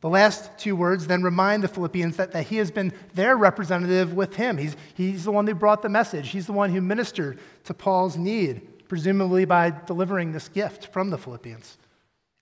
The 0.00 0.08
last 0.08 0.50
two 0.58 0.76
words 0.76 1.06
then 1.06 1.22
remind 1.22 1.62
the 1.62 1.68
Philippians 1.68 2.16
that, 2.16 2.32
that 2.32 2.46
he 2.46 2.56
has 2.56 2.70
been 2.70 2.92
their 3.14 3.36
representative 3.36 4.12
with 4.12 4.36
him. 4.36 4.58
He's, 4.58 4.76
he's 4.94 5.24
the 5.24 5.32
one 5.32 5.46
who 5.46 5.54
brought 5.54 5.82
the 5.82 5.88
message, 5.88 6.30
he's 6.30 6.46
the 6.46 6.52
one 6.52 6.70
who 6.70 6.80
ministered 6.80 7.38
to 7.64 7.74
Paul's 7.74 8.16
need. 8.16 8.62
presumably 8.88 9.44
by 9.44 9.72
delivering 9.86 10.32
this 10.32 10.48
gift 10.48 10.86
from 10.92 11.10
the 11.10 11.18
Philippians. 11.18 11.78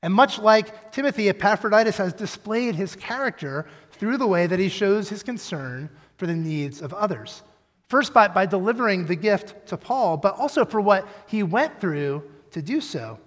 And 0.03 0.13
much 0.13 0.39
like 0.39 0.93
Timothy, 0.93 1.29
Epaphroditus 1.29 1.97
has 1.97 2.13
displayed 2.13 2.75
his 2.75 2.95
character 2.95 3.67
through 3.93 4.19
the 4.19 4.27
way 4.27 4.47
that 4.47 4.59
he 4.59 4.69
shows 4.69 5.09
his 5.09 5.23
concern 5.23 5.89
for 6.17 6.27
the 6.27 6.35
needs 6.35 6.83
of 6.83 6.93
others. 6.93 7.43
First, 7.89 8.13
by, 8.13 8.29
by 8.29 8.47
delivering 8.47 9.07
the 9.07 9.17
gift 9.17 9.67
to 9.69 9.77
Paul, 9.77 10.17
but 10.17 10.35
also 10.35 10.65
for 10.65 10.81
what 10.81 11.07
he 11.27 11.43
went 11.43 11.81
through 11.81 12.23
to 12.51 12.61
do 12.61 12.81
so. 12.81 13.19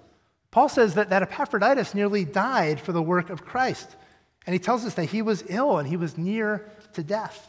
Paul 0.52 0.70
says 0.70 0.94
that, 0.96 1.10
that 1.10 1.24
Epaphroditus 1.24 1.94
nearly 1.94 2.26
died 2.26 2.80
for 2.80 2.92
the 2.92 3.02
work 3.02 3.30
of 3.30 3.46
Christ. 3.46 3.96
And 4.48 4.54
he 4.54 4.60
tells 4.60 4.86
us 4.86 4.96
that 4.96 5.06
he 5.06 5.22
was 5.22 5.44
ill 5.50 5.78
and 5.78 5.88
he 5.88 5.98
was 5.98 6.18
near 6.18 6.72
to 6.94 7.04
death. 7.04 7.48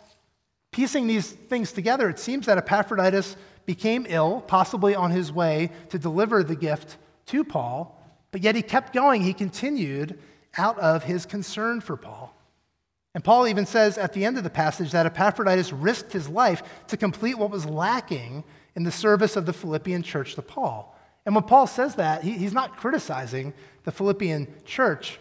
Piecing 0.72 1.06
these 1.06 1.30
things 1.30 1.72
together, 1.72 2.10
it 2.10 2.18
seems 2.18 2.46
that 2.46 2.58
Epaphroditus 2.58 3.36
became 3.64 4.04
ill, 4.08 4.42
possibly 4.46 4.94
on 4.94 5.10
his 5.10 5.32
way 5.32 5.70
to 5.90 5.98
deliver 5.98 6.42
the 6.42 6.56
gift 6.56 6.96
to 7.26 7.44
Paul, 7.44 7.98
but 8.32 8.42
yet 8.42 8.54
he 8.54 8.62
kept 8.62 8.92
going. 8.92 9.22
He 9.22 9.32
continued 9.32 10.18
out 10.56 10.78
of 10.78 11.04
his 11.04 11.24
concern 11.24 11.80
for 11.80 11.96
Paul. 11.96 12.34
And 13.14 13.24
Paul 13.24 13.46
even 13.46 13.64
says 13.64 13.96
at 13.96 14.12
the 14.12 14.24
end 14.24 14.36
of 14.36 14.44
the 14.44 14.50
passage 14.50 14.90
that 14.92 15.06
Epaphroditus 15.06 15.72
risked 15.72 16.12
his 16.12 16.28
life 16.28 16.62
to 16.88 16.96
complete 16.96 17.38
what 17.38 17.50
was 17.50 17.64
lacking 17.64 18.44
in 18.74 18.84
the 18.84 18.92
service 18.92 19.36
of 19.36 19.46
the 19.46 19.52
Philippian 19.52 20.02
church 20.02 20.34
to 20.34 20.42
Paul. 20.42 20.94
And 21.24 21.34
when 21.34 21.44
Paul 21.44 21.66
says 21.66 21.94
that, 21.96 22.22
he, 22.22 22.32
he's 22.32 22.52
not 22.52 22.76
criticizing 22.76 23.54
the 23.84 23.92
Philippian 23.92 24.46
church. 24.64 25.18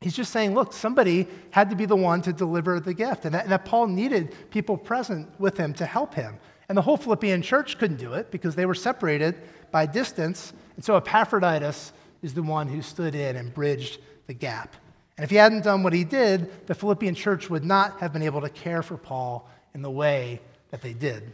He's 0.00 0.14
just 0.14 0.32
saying, 0.32 0.54
look, 0.54 0.72
somebody 0.72 1.26
had 1.50 1.70
to 1.70 1.76
be 1.76 1.84
the 1.84 1.96
one 1.96 2.22
to 2.22 2.32
deliver 2.32 2.78
the 2.78 2.94
gift, 2.94 3.24
and 3.24 3.34
that, 3.34 3.44
and 3.44 3.52
that 3.52 3.64
Paul 3.64 3.88
needed 3.88 4.34
people 4.50 4.76
present 4.76 5.28
with 5.40 5.56
him 5.56 5.74
to 5.74 5.86
help 5.86 6.14
him. 6.14 6.38
And 6.68 6.78
the 6.78 6.82
whole 6.82 6.96
Philippian 6.96 7.42
church 7.42 7.78
couldn't 7.78 7.96
do 7.96 8.12
it 8.12 8.30
because 8.30 8.54
they 8.54 8.66
were 8.66 8.74
separated 8.74 9.34
by 9.72 9.86
distance. 9.86 10.52
And 10.76 10.84
so 10.84 10.96
Epaphroditus 10.96 11.92
is 12.22 12.34
the 12.34 12.42
one 12.42 12.68
who 12.68 12.82
stood 12.82 13.14
in 13.14 13.36
and 13.36 13.52
bridged 13.52 13.98
the 14.26 14.34
gap. 14.34 14.76
And 15.16 15.24
if 15.24 15.30
he 15.30 15.36
hadn't 15.36 15.64
done 15.64 15.82
what 15.82 15.92
he 15.92 16.04
did, 16.04 16.66
the 16.68 16.74
Philippian 16.74 17.14
church 17.14 17.50
would 17.50 17.64
not 17.64 17.98
have 18.00 18.12
been 18.12 18.22
able 18.22 18.40
to 18.42 18.48
care 18.48 18.82
for 18.82 18.96
Paul 18.96 19.48
in 19.74 19.82
the 19.82 19.90
way 19.90 20.40
that 20.70 20.80
they 20.80 20.92
did. 20.92 21.32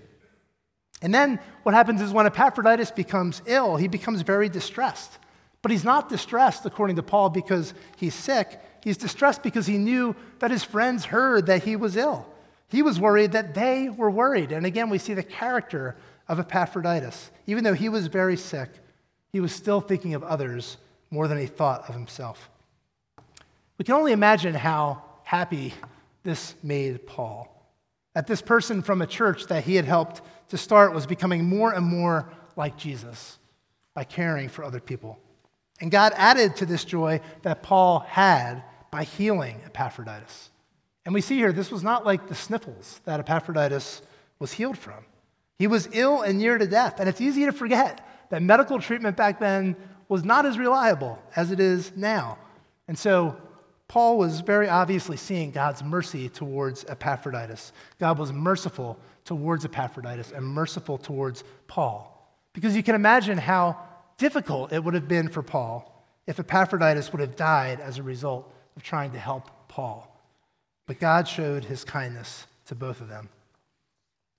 And 1.03 1.13
then 1.13 1.39
what 1.65 1.75
happens 1.75 2.01
is 2.01 2.13
when 2.13 2.25
Epaphroditus 2.25 2.91
becomes 2.91 3.43
ill, 3.45 3.77
he 3.77 3.89
becomes 3.89 4.23
very 4.23 4.49
distressed. 4.49 5.19
But 5.65 5.71
he's 5.71 5.83
not 5.83 6.11
distressed, 6.11 6.67
according 6.67 6.97
to 6.97 7.03
Paul, 7.03 7.31
because 7.31 7.73
he's 7.97 8.15
sick. 8.15 8.61
He's 8.83 8.99
distressed 8.99 9.43
because 9.43 9.67
he 9.67 9.79
knew 9.79 10.15
that 10.41 10.51
his 10.51 10.63
friends 10.63 11.07
heard 11.07 11.47
that 11.47 11.65
he 11.65 11.75
was 11.75 11.97
ill. 11.97 12.27
He 12.69 12.83
was 12.83 13.01
worried 13.01 13.33
that 13.33 13.55
they 13.55 13.89
were 13.89 14.11
worried. 14.11 14.53
And 14.53 14.67
again, 14.67 14.91
we 14.91 14.99
see 14.99 15.15
the 15.15 15.23
character 15.23 15.97
of 16.29 16.39
Epaphroditus. 16.39 17.31
Even 17.47 17.65
though 17.65 17.73
he 17.73 17.89
was 17.89 18.09
very 18.09 18.37
sick, 18.37 18.69
he 19.33 19.41
was 19.41 19.55
still 19.55 19.81
thinking 19.81 20.13
of 20.13 20.23
others 20.23 20.77
more 21.11 21.29
than 21.29 21.39
he 21.39 21.47
thought 21.47 21.89
of 21.89 21.95
himself. 21.95 22.51
We 23.79 23.87
can 23.87 23.95
only 23.95 24.13
imagine 24.13 24.53
how 24.53 25.03
happy 25.23 25.73
this 26.25 26.57
made 26.63 27.07
Paul. 27.07 27.49
That 28.13 28.27
this 28.27 28.43
person 28.43 28.83
from 28.83 29.01
a 29.01 29.07
church 29.07 29.47
that 29.47 29.65
he 29.65 29.77
had 29.77 29.87
helped 29.87 30.21
to 30.51 30.59
start 30.59 30.93
was 30.93 31.07
becoming 31.07 31.49
more 31.49 31.73
and 31.73 31.87
more 31.87 32.29
like 32.55 32.77
Jesus 32.77 33.39
by 33.95 34.05
caring 34.05 34.51
for 34.51 34.63
other 34.63 34.79
people. 34.79 35.19
And 35.81 35.91
God 35.91 36.13
added 36.17 36.57
to 36.57 36.67
this 36.67 36.85
joy 36.85 37.21
that 37.43 37.63
Paul 37.63 38.01
had 38.01 38.63
by 38.91 39.05
healing 39.05 39.61
Epaphroditus. 39.67 40.51
And 41.05 41.15
we 41.15 41.21
see 41.21 41.37
here, 41.37 41.53
this 41.53 41.71
was 41.71 41.83
not 41.83 42.07
like 42.07 42.29
the 42.29 42.35
sniffles 42.35 43.01
that 43.05 43.21
Epaphroditus 43.21 44.03
was 44.39 44.53
healed 44.53 44.79
from. 44.79 45.05
He 45.59 45.67
was 45.67 45.89
ill 45.93 46.23
and 46.23 46.39
near 46.39 46.59
to 46.59 46.67
death. 46.67 47.01
And 47.01 47.09
it's 47.09 47.21
easy 47.21 47.45
to 47.45 47.53
forget 47.53 48.07
that 48.31 48.43
medical 48.43 48.81
treatment 48.81 49.17
back 49.17 49.39
then 49.39 49.77
was 50.09 50.25
not 50.25 50.47
as 50.47 50.59
reliable 50.59 51.19
as 51.37 51.51
it 51.51 51.61
is 51.61 51.93
now. 51.97 52.39
And 52.89 52.99
so 52.99 53.37
Paul 53.89 54.19
was 54.19 54.41
very 54.41 54.69
obviously 54.69 55.17
seeing 55.17 55.51
God's 55.51 55.83
mercy 55.83 56.29
towards 56.29 56.85
Epaphroditus. 56.89 57.73
God 57.99 58.19
was 58.19 58.33
merciful 58.33 58.99
towards 59.25 59.65
Epaphroditus 59.65 60.33
and 60.33 60.45
merciful 60.45 60.99
towards 60.99 61.45
Paul. 61.67 62.11
Because 62.53 62.77
you 62.77 62.83
can 62.83 62.95
imagine 62.95 63.39
how 63.39 63.79
difficult 64.17 64.73
it 64.73 64.83
would 64.83 64.95
have 64.95 65.09
been 65.09 65.29
for 65.29 65.43
Paul 65.43 65.91
if 66.27 66.41
Epaphroditus 66.41 67.13
would 67.13 67.21
have 67.21 67.37
died 67.37 67.81
as 67.81 67.99
a 67.99 68.03
result 68.03 68.53
of 68.77 68.83
trying 68.83 69.13
to 69.13 69.19
help 69.19 69.51
Paul. 69.69 70.11
But 70.87 71.01
God 71.01 71.29
showed 71.29 71.65
his 71.65 71.85
kindness 71.85 72.47
to 72.67 72.75
both 72.75 73.01
of 73.01 73.09
them. 73.09 73.29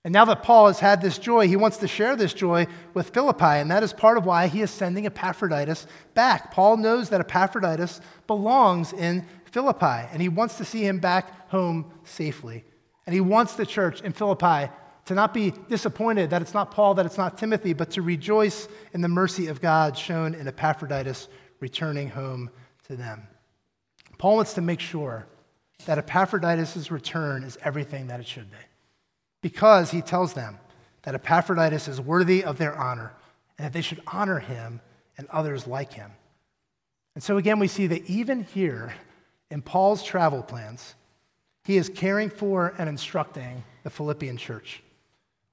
And 0.04 0.12
now 0.12 0.24
that 0.26 0.44
Paul 0.44 0.68
has 0.68 0.78
had 0.78 1.02
this 1.02 1.18
joy, 1.18 1.48
he 1.48 1.56
wants 1.56 1.78
to 1.78 1.88
share 1.88 2.14
this 2.14 2.32
joy 2.32 2.68
with 2.94 3.10
Philippi, 3.10 3.44
and 3.44 3.70
that 3.72 3.82
is 3.82 3.92
part 3.92 4.16
of 4.16 4.24
why 4.24 4.46
he 4.46 4.62
is 4.62 4.70
sending 4.70 5.04
Epaphroditus 5.04 5.88
back. 6.14 6.52
Paul 6.52 6.76
knows 6.76 7.08
that 7.08 7.20
Epaphroditus 7.20 8.00
belongs 8.28 8.92
in 8.92 9.26
Philippi, 9.46 10.08
and 10.12 10.22
he 10.22 10.28
wants 10.28 10.58
to 10.58 10.64
see 10.64 10.86
him 10.86 11.00
back 11.00 11.50
home 11.50 11.90
safely. 12.04 12.64
And 13.04 13.14
he 13.14 13.20
wants 13.20 13.54
the 13.54 13.66
church 13.66 14.00
in 14.00 14.12
Philippi 14.12 14.70
to 15.06 15.14
not 15.14 15.32
be 15.32 15.52
disappointed 15.68 16.30
that 16.30 16.42
it's 16.42 16.54
not 16.54 16.70
Paul, 16.70 16.94
that 16.94 17.06
it's 17.06 17.18
not 17.18 17.38
Timothy, 17.38 17.72
but 17.72 17.90
to 17.92 18.02
rejoice 18.02 18.68
in 18.92 19.00
the 19.00 19.08
mercy 19.08 19.46
of 19.46 19.60
God 19.60 19.96
shown 19.96 20.34
in 20.34 20.46
Epaphroditus 20.46 21.28
returning 21.60 22.08
home 22.08 22.50
to 22.88 22.96
them. 22.96 23.26
Paul 24.18 24.36
wants 24.36 24.54
to 24.54 24.60
make 24.60 24.80
sure 24.80 25.26
that 25.86 25.98
Epaphroditus' 25.98 26.90
return 26.90 27.44
is 27.44 27.56
everything 27.62 28.08
that 28.08 28.20
it 28.20 28.26
should 28.26 28.50
be 28.50 28.56
because 29.42 29.90
he 29.90 30.02
tells 30.02 30.32
them 30.34 30.58
that 31.02 31.14
Epaphroditus 31.14 31.86
is 31.86 32.00
worthy 32.00 32.42
of 32.42 32.58
their 32.58 32.76
honor 32.76 33.12
and 33.58 33.66
that 33.66 33.72
they 33.72 33.82
should 33.82 34.02
honor 34.08 34.40
him 34.40 34.80
and 35.16 35.28
others 35.28 35.66
like 35.66 35.92
him. 35.92 36.10
And 37.14 37.22
so 37.22 37.36
again, 37.36 37.58
we 37.58 37.68
see 37.68 37.86
that 37.86 38.04
even 38.06 38.42
here 38.42 38.92
in 39.50 39.62
Paul's 39.62 40.02
travel 40.02 40.42
plans, 40.42 40.96
he 41.64 41.76
is 41.76 41.88
caring 41.88 42.28
for 42.28 42.74
and 42.76 42.88
instructing 42.88 43.62
the 43.84 43.90
Philippian 43.90 44.36
church. 44.36 44.82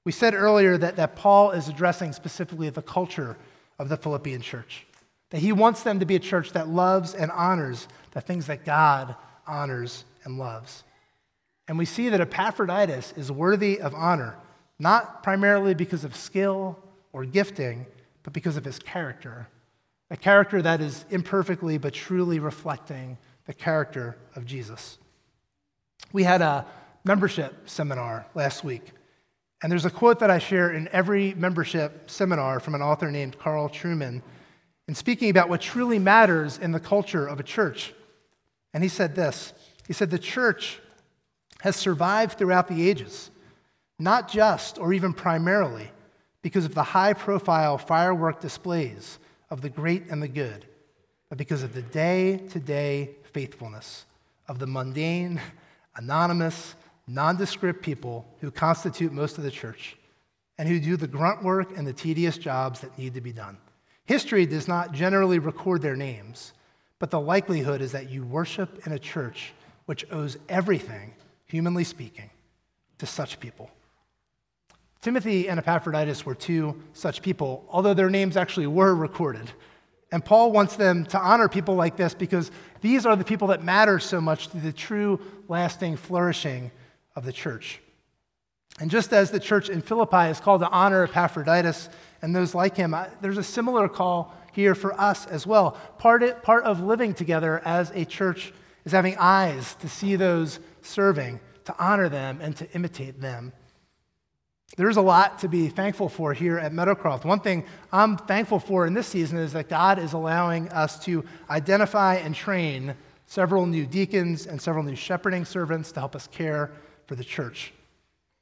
We 0.04 0.12
said 0.12 0.34
earlier 0.34 0.76
that, 0.78 0.96
that 0.96 1.16
Paul 1.16 1.52
is 1.52 1.68
addressing 1.68 2.12
specifically 2.12 2.70
the 2.70 2.82
culture 2.82 3.36
of 3.78 3.88
the 3.88 3.96
Philippian 3.96 4.42
church, 4.42 4.86
that 5.30 5.40
he 5.40 5.52
wants 5.52 5.82
them 5.82 6.00
to 6.00 6.06
be 6.06 6.16
a 6.16 6.20
church 6.20 6.52
that 6.52 6.68
loves 6.68 7.14
and 7.14 7.30
honors 7.30 7.88
the 8.12 8.20
things 8.20 8.46
that 8.46 8.64
God 8.64 9.16
honors 9.46 10.04
and 10.24 10.38
loves. 10.38 10.84
And 11.66 11.78
we 11.78 11.86
see 11.86 12.10
that 12.10 12.20
Epaphroditus 12.20 13.14
is 13.16 13.32
worthy 13.32 13.80
of 13.80 13.94
honor, 13.94 14.36
not 14.78 15.22
primarily 15.22 15.74
because 15.74 16.04
of 16.04 16.14
skill 16.14 16.78
or 17.12 17.24
gifting, 17.24 17.86
but 18.22 18.32
because 18.32 18.56
of 18.56 18.64
his 18.64 18.78
character. 18.78 19.48
A 20.10 20.16
character 20.16 20.60
that 20.60 20.80
is 20.80 21.04
imperfectly 21.10 21.78
but 21.78 21.94
truly 21.94 22.38
reflecting 22.38 23.16
the 23.46 23.54
character 23.54 24.16
of 24.36 24.44
Jesus. 24.44 24.98
We 26.12 26.24
had 26.24 26.42
a 26.42 26.66
membership 27.04 27.68
seminar 27.68 28.26
last 28.34 28.64
week, 28.64 28.92
and 29.64 29.72
there's 29.72 29.86
a 29.86 29.90
quote 29.90 30.18
that 30.18 30.28
I 30.30 30.40
share 30.40 30.70
in 30.72 30.90
every 30.92 31.32
membership 31.32 32.10
seminar 32.10 32.60
from 32.60 32.74
an 32.74 32.82
author 32.82 33.10
named 33.10 33.38
Carl 33.38 33.70
Trueman 33.70 34.20
in 34.86 34.94
speaking 34.94 35.30
about 35.30 35.48
what 35.48 35.62
truly 35.62 35.98
matters 35.98 36.58
in 36.58 36.70
the 36.70 36.78
culture 36.78 37.26
of 37.26 37.40
a 37.40 37.42
church. 37.42 37.94
And 38.74 38.82
he 38.82 38.90
said 38.90 39.14
this 39.14 39.54
He 39.86 39.94
said, 39.94 40.10
The 40.10 40.18
church 40.18 40.80
has 41.62 41.76
survived 41.76 42.36
throughout 42.36 42.68
the 42.68 42.86
ages, 42.90 43.30
not 43.98 44.30
just 44.30 44.78
or 44.78 44.92
even 44.92 45.14
primarily 45.14 45.90
because 46.42 46.66
of 46.66 46.74
the 46.74 46.82
high 46.82 47.14
profile 47.14 47.78
firework 47.78 48.42
displays 48.42 49.18
of 49.48 49.62
the 49.62 49.70
great 49.70 50.10
and 50.10 50.22
the 50.22 50.28
good, 50.28 50.66
but 51.30 51.38
because 51.38 51.62
of 51.62 51.72
the 51.72 51.80
day 51.80 52.36
to 52.50 52.60
day 52.60 53.12
faithfulness 53.32 54.04
of 54.46 54.58
the 54.58 54.66
mundane, 54.66 55.40
anonymous, 55.96 56.74
nondescript 57.06 57.82
people 57.82 58.26
who 58.40 58.50
constitute 58.50 59.12
most 59.12 59.38
of 59.38 59.44
the 59.44 59.50
church 59.50 59.96
and 60.58 60.68
who 60.68 60.80
do 60.80 60.96
the 60.96 61.06
grunt 61.06 61.42
work 61.42 61.76
and 61.76 61.86
the 61.86 61.92
tedious 61.92 62.38
jobs 62.38 62.80
that 62.80 62.96
need 62.98 63.14
to 63.14 63.20
be 63.20 63.32
done. 63.32 63.58
History 64.06 64.46
does 64.46 64.68
not 64.68 64.92
generally 64.92 65.38
record 65.38 65.82
their 65.82 65.96
names, 65.96 66.52
but 66.98 67.10
the 67.10 67.20
likelihood 67.20 67.80
is 67.80 67.92
that 67.92 68.10
you 68.10 68.24
worship 68.24 68.86
in 68.86 68.92
a 68.92 68.98
church 68.98 69.52
which 69.86 70.06
owes 70.10 70.38
everything 70.48 71.14
humanly 71.46 71.84
speaking, 71.84 72.30
to 72.98 73.06
such 73.06 73.38
people. 73.40 73.70
Timothy 75.00 75.48
and 75.48 75.58
Epaphroditus 75.58 76.24
were 76.24 76.34
two 76.34 76.82
such 76.94 77.20
people, 77.20 77.64
although 77.68 77.94
their 77.94 78.10
names 78.10 78.36
actually 78.36 78.66
were 78.66 78.94
recorded. 78.94 79.50
And 80.10 80.24
Paul 80.24 80.52
wants 80.52 80.76
them 80.76 81.04
to 81.06 81.18
honor 81.18 81.48
people 81.48 81.74
like 81.74 81.96
this 81.96 82.14
because 82.14 82.50
these 82.80 83.04
are 83.04 83.16
the 83.16 83.24
people 83.24 83.48
that 83.48 83.62
matter 83.62 83.98
so 83.98 84.20
much 84.20 84.48
to 84.48 84.56
the 84.56 84.72
true, 84.72 85.20
lasting 85.48 85.96
flourishing 85.96 86.70
of 87.16 87.24
the 87.24 87.32
church. 87.32 87.80
And 88.80 88.90
just 88.90 89.12
as 89.12 89.30
the 89.30 89.38
church 89.38 89.68
in 89.68 89.80
Philippi 89.80 90.30
is 90.30 90.40
called 90.40 90.60
to 90.60 90.68
honor 90.68 91.04
Epaphroditus 91.04 91.88
and 92.22 92.34
those 92.34 92.54
like 92.54 92.76
him, 92.76 92.96
there's 93.20 93.38
a 93.38 93.42
similar 93.44 93.88
call 93.88 94.34
here 94.52 94.74
for 94.74 94.98
us 95.00 95.26
as 95.26 95.46
well. 95.46 95.72
Part, 95.98 96.42
part 96.42 96.64
of 96.64 96.80
living 96.80 97.14
together 97.14 97.60
as 97.64 97.90
a 97.94 98.04
church 98.04 98.52
is 98.84 98.92
having 98.92 99.16
eyes 99.18 99.74
to 99.76 99.88
see 99.88 100.16
those 100.16 100.58
serving, 100.82 101.40
to 101.64 101.74
honor 101.78 102.08
them, 102.08 102.40
and 102.40 102.56
to 102.56 102.70
imitate 102.72 103.20
them. 103.20 103.52
There's 104.76 104.96
a 104.96 105.02
lot 105.02 105.38
to 105.40 105.48
be 105.48 105.68
thankful 105.68 106.08
for 106.08 106.34
here 106.34 106.58
at 106.58 106.72
Meadowcroft. 106.72 107.24
One 107.24 107.40
thing 107.40 107.64
I'm 107.92 108.16
thankful 108.16 108.58
for 108.58 108.86
in 108.86 108.94
this 108.94 109.06
season 109.06 109.38
is 109.38 109.52
that 109.52 109.68
God 109.68 110.00
is 110.00 110.14
allowing 110.14 110.68
us 110.70 110.98
to 111.04 111.24
identify 111.48 112.16
and 112.16 112.34
train 112.34 112.94
several 113.26 113.66
new 113.66 113.86
deacons 113.86 114.46
and 114.46 114.60
several 114.60 114.82
new 114.82 114.96
shepherding 114.96 115.44
servants 115.44 115.92
to 115.92 116.00
help 116.00 116.16
us 116.16 116.26
care 116.26 116.72
for 117.06 117.14
the 117.14 117.24
church. 117.24 117.72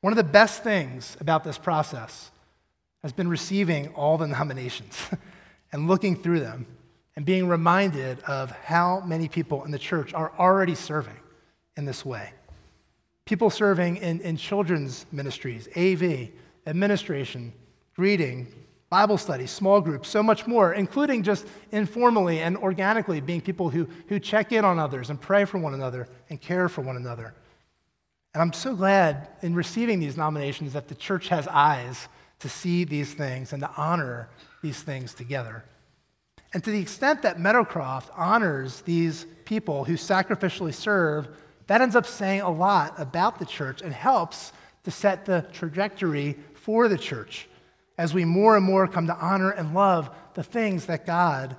One 0.01 0.13
of 0.13 0.17
the 0.17 0.25
best 0.25 0.63
things 0.63 1.17
about 1.21 1.45
this 1.45 1.59
process 1.59 2.31
has 3.03 3.13
been 3.13 3.29
receiving 3.29 3.89
all 3.95 4.19
the 4.19 4.27
nominations 4.27 4.99
and 5.73 5.89
looking 5.89 6.17
through 6.17 6.41
them 6.41 6.67
and 7.17 7.25
being 7.25 7.49
reminded 7.49 8.21
of 8.21 8.51
how 8.51 9.01
many 9.01 9.29
people 9.29 9.65
in 9.65 9.71
the 9.71 9.79
church 9.79 10.15
are 10.15 10.33
already 10.39 10.75
serving 10.75 11.17
in 11.77 11.85
this 11.85 12.05
way. 12.05 12.33
People 13.25 13.51
serving 13.51 13.97
in, 13.99 14.21
in 14.21 14.37
children's 14.37 15.07
ministries, 15.13 15.69
AV, 15.77 16.31
administration, 16.67 17.53
greeting, 17.95 18.47
Bible 18.89 19.17
study, 19.17 19.47
small 19.47 19.81
groups, 19.81 20.09
so 20.09 20.23
much 20.23 20.47
more, 20.47 20.75
including 20.75 21.23
just 21.23 21.47
informally 21.71 22.41
and 22.41 22.57
organically 22.59 23.21
being 23.21 23.41
people 23.41 23.71
who, 23.71 23.89
who 24.09 24.21
check 24.21 24.53
in 24.53 24.65
on 24.65 24.79
others 24.79 25.09
and 25.09 25.21
pray 25.21 25.45
for 25.45 25.59
one 25.59 25.75
another 25.75 26.09
and 26.29 26.41
care 26.41 26.69
for 26.69 26.83
one 26.83 26.97
another. 26.97 27.35
And 28.35 28.41
I'm 28.41 28.53
so 28.53 28.75
glad 28.75 29.29
in 29.43 29.55
receiving 29.55 30.01
these 30.01 30.17
nominations 30.17 30.73
that 30.73 30.89
the 30.89 30.95
church 30.95 31.29
has 31.29 31.47
eyes 31.49 32.09
to 32.39 32.49
see 32.49 32.85
these 32.85 33.13
things 33.13 33.53
and 33.53 33.63
to 33.63 33.71
honor 33.77 34.29
these 34.63 34.83
things 34.83 35.13
together. 35.15 35.65
And 36.55 36.65
to 36.65 36.71
the 36.71 36.81
extent 36.81 37.23
that 37.23 37.39
Meadowcroft 37.39 38.11
honors 38.17 38.81
these 38.83 39.27
people 39.45 39.85
who 39.85 39.95
sacrificially 39.95 40.75
serve, 40.75 41.29
that 41.67 41.81
ends 41.81 41.97
up 41.97 42.07
saying 42.07 42.41
a 42.41 42.51
lot 42.51 42.99
about 42.99 43.39
the 43.39 43.47
church 43.47 43.83
and 43.83 43.93
helps 43.93 44.53
to 44.85 44.91
set 44.91 45.25
the 45.25 45.47
trajectory 45.53 46.37
for 46.55 46.89
the 46.89 46.99
church 46.99 47.49
as 47.99 48.15
we 48.15 48.25
more 48.25 48.57
and 48.57 48.65
more 48.65 48.89
come 48.89 49.07
to 49.07 49.17
honor 49.17 49.51
and 49.51 49.75
love 49.75 50.11
the 50.35 50.43
things 50.43 50.87
that 50.87 51.07
God 51.07 51.57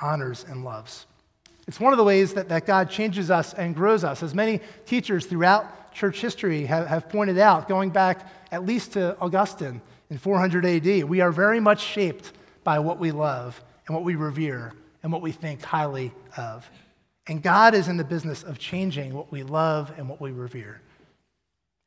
honors 0.00 0.44
and 0.48 0.64
loves. 0.64 1.06
It's 1.66 1.80
one 1.80 1.92
of 1.92 1.98
the 1.98 2.04
ways 2.04 2.34
that, 2.34 2.48
that 2.48 2.66
God 2.66 2.90
changes 2.90 3.30
us 3.30 3.54
and 3.54 3.74
grows 3.74 4.04
us. 4.04 4.22
As 4.22 4.34
many 4.34 4.60
teachers 4.86 5.26
throughout 5.26 5.66
church 5.92 6.20
history 6.20 6.66
have, 6.66 6.86
have 6.86 7.08
pointed 7.08 7.38
out, 7.38 7.68
going 7.68 7.90
back 7.90 8.26
at 8.52 8.64
least 8.64 8.92
to 8.92 9.16
Augustine 9.20 9.80
in 10.10 10.18
400 10.18 10.64
AD, 10.64 11.04
we 11.04 11.20
are 11.20 11.32
very 11.32 11.60
much 11.60 11.82
shaped 11.82 12.32
by 12.64 12.78
what 12.78 12.98
we 12.98 13.10
love 13.10 13.62
and 13.86 13.94
what 13.94 14.04
we 14.04 14.14
revere 14.14 14.72
and 15.02 15.12
what 15.12 15.22
we 15.22 15.32
think 15.32 15.62
highly 15.62 16.12
of. 16.36 16.68
And 17.26 17.42
God 17.42 17.74
is 17.74 17.88
in 17.88 17.96
the 17.96 18.04
business 18.04 18.42
of 18.42 18.58
changing 18.58 19.12
what 19.12 19.30
we 19.30 19.42
love 19.42 19.92
and 19.96 20.08
what 20.08 20.20
we 20.20 20.32
revere. 20.32 20.80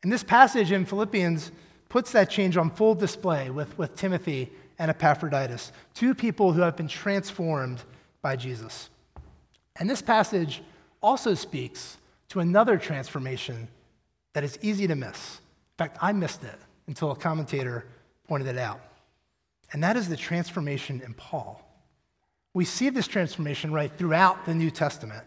And 0.03 0.11
this 0.11 0.23
passage 0.23 0.71
in 0.71 0.85
Philippians 0.85 1.51
puts 1.89 2.11
that 2.11 2.29
change 2.29 2.57
on 2.57 2.69
full 2.71 2.95
display 2.95 3.49
with, 3.49 3.77
with 3.77 3.95
Timothy 3.95 4.51
and 4.79 4.89
Epaphroditus, 4.89 5.71
two 5.93 6.15
people 6.15 6.53
who 6.53 6.61
have 6.61 6.75
been 6.75 6.87
transformed 6.87 7.83
by 8.21 8.35
Jesus. 8.35 8.89
And 9.75 9.89
this 9.89 10.01
passage 10.01 10.61
also 11.01 11.33
speaks 11.33 11.97
to 12.29 12.39
another 12.39 12.77
transformation 12.77 13.67
that 14.33 14.43
is 14.43 14.57
easy 14.61 14.87
to 14.87 14.95
miss. 14.95 15.37
In 15.37 15.77
fact, 15.77 15.97
I 16.01 16.11
missed 16.13 16.43
it 16.43 16.59
until 16.87 17.11
a 17.11 17.15
commentator 17.15 17.85
pointed 18.27 18.47
it 18.47 18.57
out. 18.57 18.81
And 19.73 19.83
that 19.83 19.95
is 19.95 20.09
the 20.09 20.17
transformation 20.17 21.01
in 21.05 21.13
Paul. 21.13 21.65
We 22.53 22.65
see 22.65 22.89
this 22.89 23.07
transformation 23.07 23.71
right 23.71 23.91
throughout 23.97 24.45
the 24.45 24.53
New 24.53 24.71
Testament. 24.71 25.23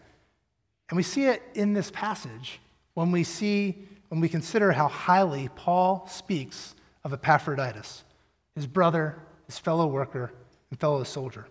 And 0.89 0.97
we 0.97 1.03
see 1.03 1.25
it 1.25 1.41
in 1.55 1.73
this 1.73 1.89
passage 1.91 2.59
when 2.93 3.11
we 3.11 3.23
see, 3.23 3.75
when 4.09 4.21
we 4.21 4.29
consider 4.29 4.71
how 4.71 4.87
highly 4.87 5.49
Paul 5.55 6.07
speaks 6.09 6.75
of 7.03 7.13
Epaphroditus, 7.13 8.03
his 8.55 8.67
brother, 8.67 9.17
his 9.47 9.57
fellow 9.57 9.87
worker, 9.87 10.31
and 10.69 10.79
fellow 10.79 11.03
soldier. 11.03 11.47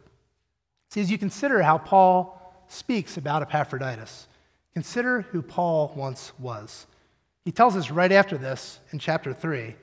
See, 0.90 1.00
as 1.00 1.10
you 1.10 1.18
consider 1.18 1.62
how 1.62 1.78
Paul 1.78 2.40
speaks 2.68 3.16
about 3.16 3.42
Epaphroditus, 3.42 4.28
consider 4.72 5.22
who 5.22 5.42
Paul 5.42 5.92
once 5.96 6.32
was. 6.38 6.86
He 7.44 7.52
tells 7.52 7.76
us 7.76 7.90
right 7.90 8.12
after 8.12 8.38
this 8.38 8.80
in 8.90 8.98
chapter 8.98 9.34
3, 9.34 9.74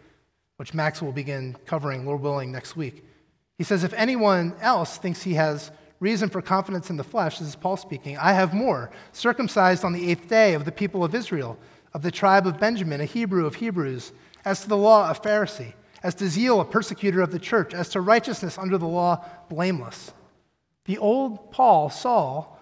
which 0.57 0.73
Max 0.73 1.01
will 1.01 1.11
begin 1.11 1.55
covering, 1.65 2.05
Lord 2.05 2.21
willing, 2.21 2.51
next 2.51 2.75
week. 2.75 3.05
He 3.57 3.63
says, 3.63 3.83
If 3.83 3.93
anyone 3.93 4.55
else 4.59 4.97
thinks 4.97 5.21
he 5.21 5.35
has 5.35 5.71
reason 5.99 6.29
for 6.29 6.41
confidence 6.41 6.89
in 6.89 6.97
the 6.97 7.03
flesh, 7.03 7.37
this 7.37 7.49
is 7.49 7.55
Paul 7.55 7.77
speaking, 7.77 8.17
I 8.17 8.33
have 8.33 8.53
more. 8.53 8.89
Circumcised 9.11 9.85
on 9.85 9.93
the 9.93 10.09
eighth 10.09 10.27
day 10.27 10.55
of 10.55 10.65
the 10.65 10.71
people 10.71 11.03
of 11.03 11.13
Israel, 11.13 11.59
of 11.93 12.01
the 12.01 12.09
tribe 12.09 12.47
of 12.47 12.59
Benjamin, 12.59 13.01
a 13.01 13.05
Hebrew 13.05 13.45
of 13.45 13.55
Hebrews, 13.55 14.11
as 14.43 14.61
to 14.61 14.69
the 14.69 14.77
law, 14.77 15.11
a 15.11 15.13
Pharisee, 15.13 15.73
as 16.01 16.15
to 16.15 16.27
zeal, 16.27 16.59
a 16.59 16.65
persecutor 16.65 17.21
of 17.21 17.31
the 17.31 17.37
church, 17.37 17.75
as 17.75 17.89
to 17.89 18.01
righteousness 18.01 18.57
under 18.57 18.79
the 18.79 18.87
law, 18.87 19.23
blameless. 19.49 20.11
The 20.85 20.97
old 20.97 21.51
Paul, 21.51 21.91
Saul, 21.91 22.59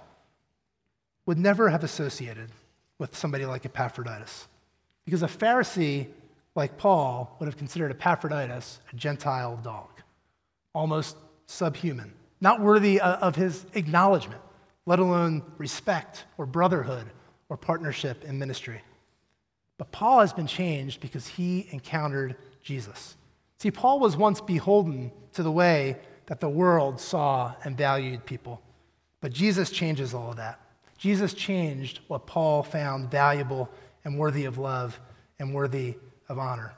would 1.26 1.38
never 1.38 1.70
have 1.70 1.86
associated 1.86 2.50
with 2.98 3.16
somebody 3.16 3.46
like 3.46 3.66
Epaphroditus. 3.66 4.49
Because 5.10 5.24
a 5.24 5.28
Pharisee 5.28 6.08
like 6.54 6.78
Paul 6.78 7.36
would 7.40 7.48
have 7.48 7.58
considered 7.58 7.90
Epaphroditus 7.90 8.80
a 8.94 8.96
Gentile 8.96 9.58
dog, 9.64 9.90
almost 10.74 11.18
subhuman 11.48 12.14
not 12.42 12.62
worthy 12.62 13.02
of 13.02 13.36
his 13.36 13.66
acknowledgement, 13.74 14.42
let 14.86 15.00
alone 15.00 15.44
respect 15.58 16.26
or 16.38 16.46
brotherhood 16.46 17.06
or 17.50 17.58
partnership 17.58 18.24
in 18.24 18.40
ministry. 18.40 18.82
But 19.78 19.92
Paul 19.92 20.20
has 20.20 20.34
been 20.34 20.48
changed 20.48 21.02
because 21.02 21.28
he 21.28 21.68
encountered 21.72 22.36
Jesus. 22.62 23.16
See, 23.60 23.72
Paul 23.72 24.00
was 24.00 24.16
once 24.16 24.42
beholden 24.42 25.12
to 25.34 25.44
the 25.44 25.52
way 25.52 25.98
that 26.28 26.40
the 26.40 26.50
world 26.50 27.00
saw 27.00 27.54
and 27.64 27.78
valued 27.78 28.26
people. 28.26 28.62
But 29.22 29.34
Jesus 29.34 29.70
changes 29.70 30.14
all 30.14 30.32
of 30.32 30.38
that. 30.38 30.60
Jesus 30.98 31.34
changed 31.34 32.00
what 32.08 32.28
Paul 32.28 32.64
found 32.64 33.10
valuable 33.10 33.70
and 34.04 34.18
worthy 34.18 34.46
of 34.46 34.58
love 34.58 35.00
and 35.40 35.54
worthy 35.54 35.96
of 36.28 36.40
honor. 36.40 36.74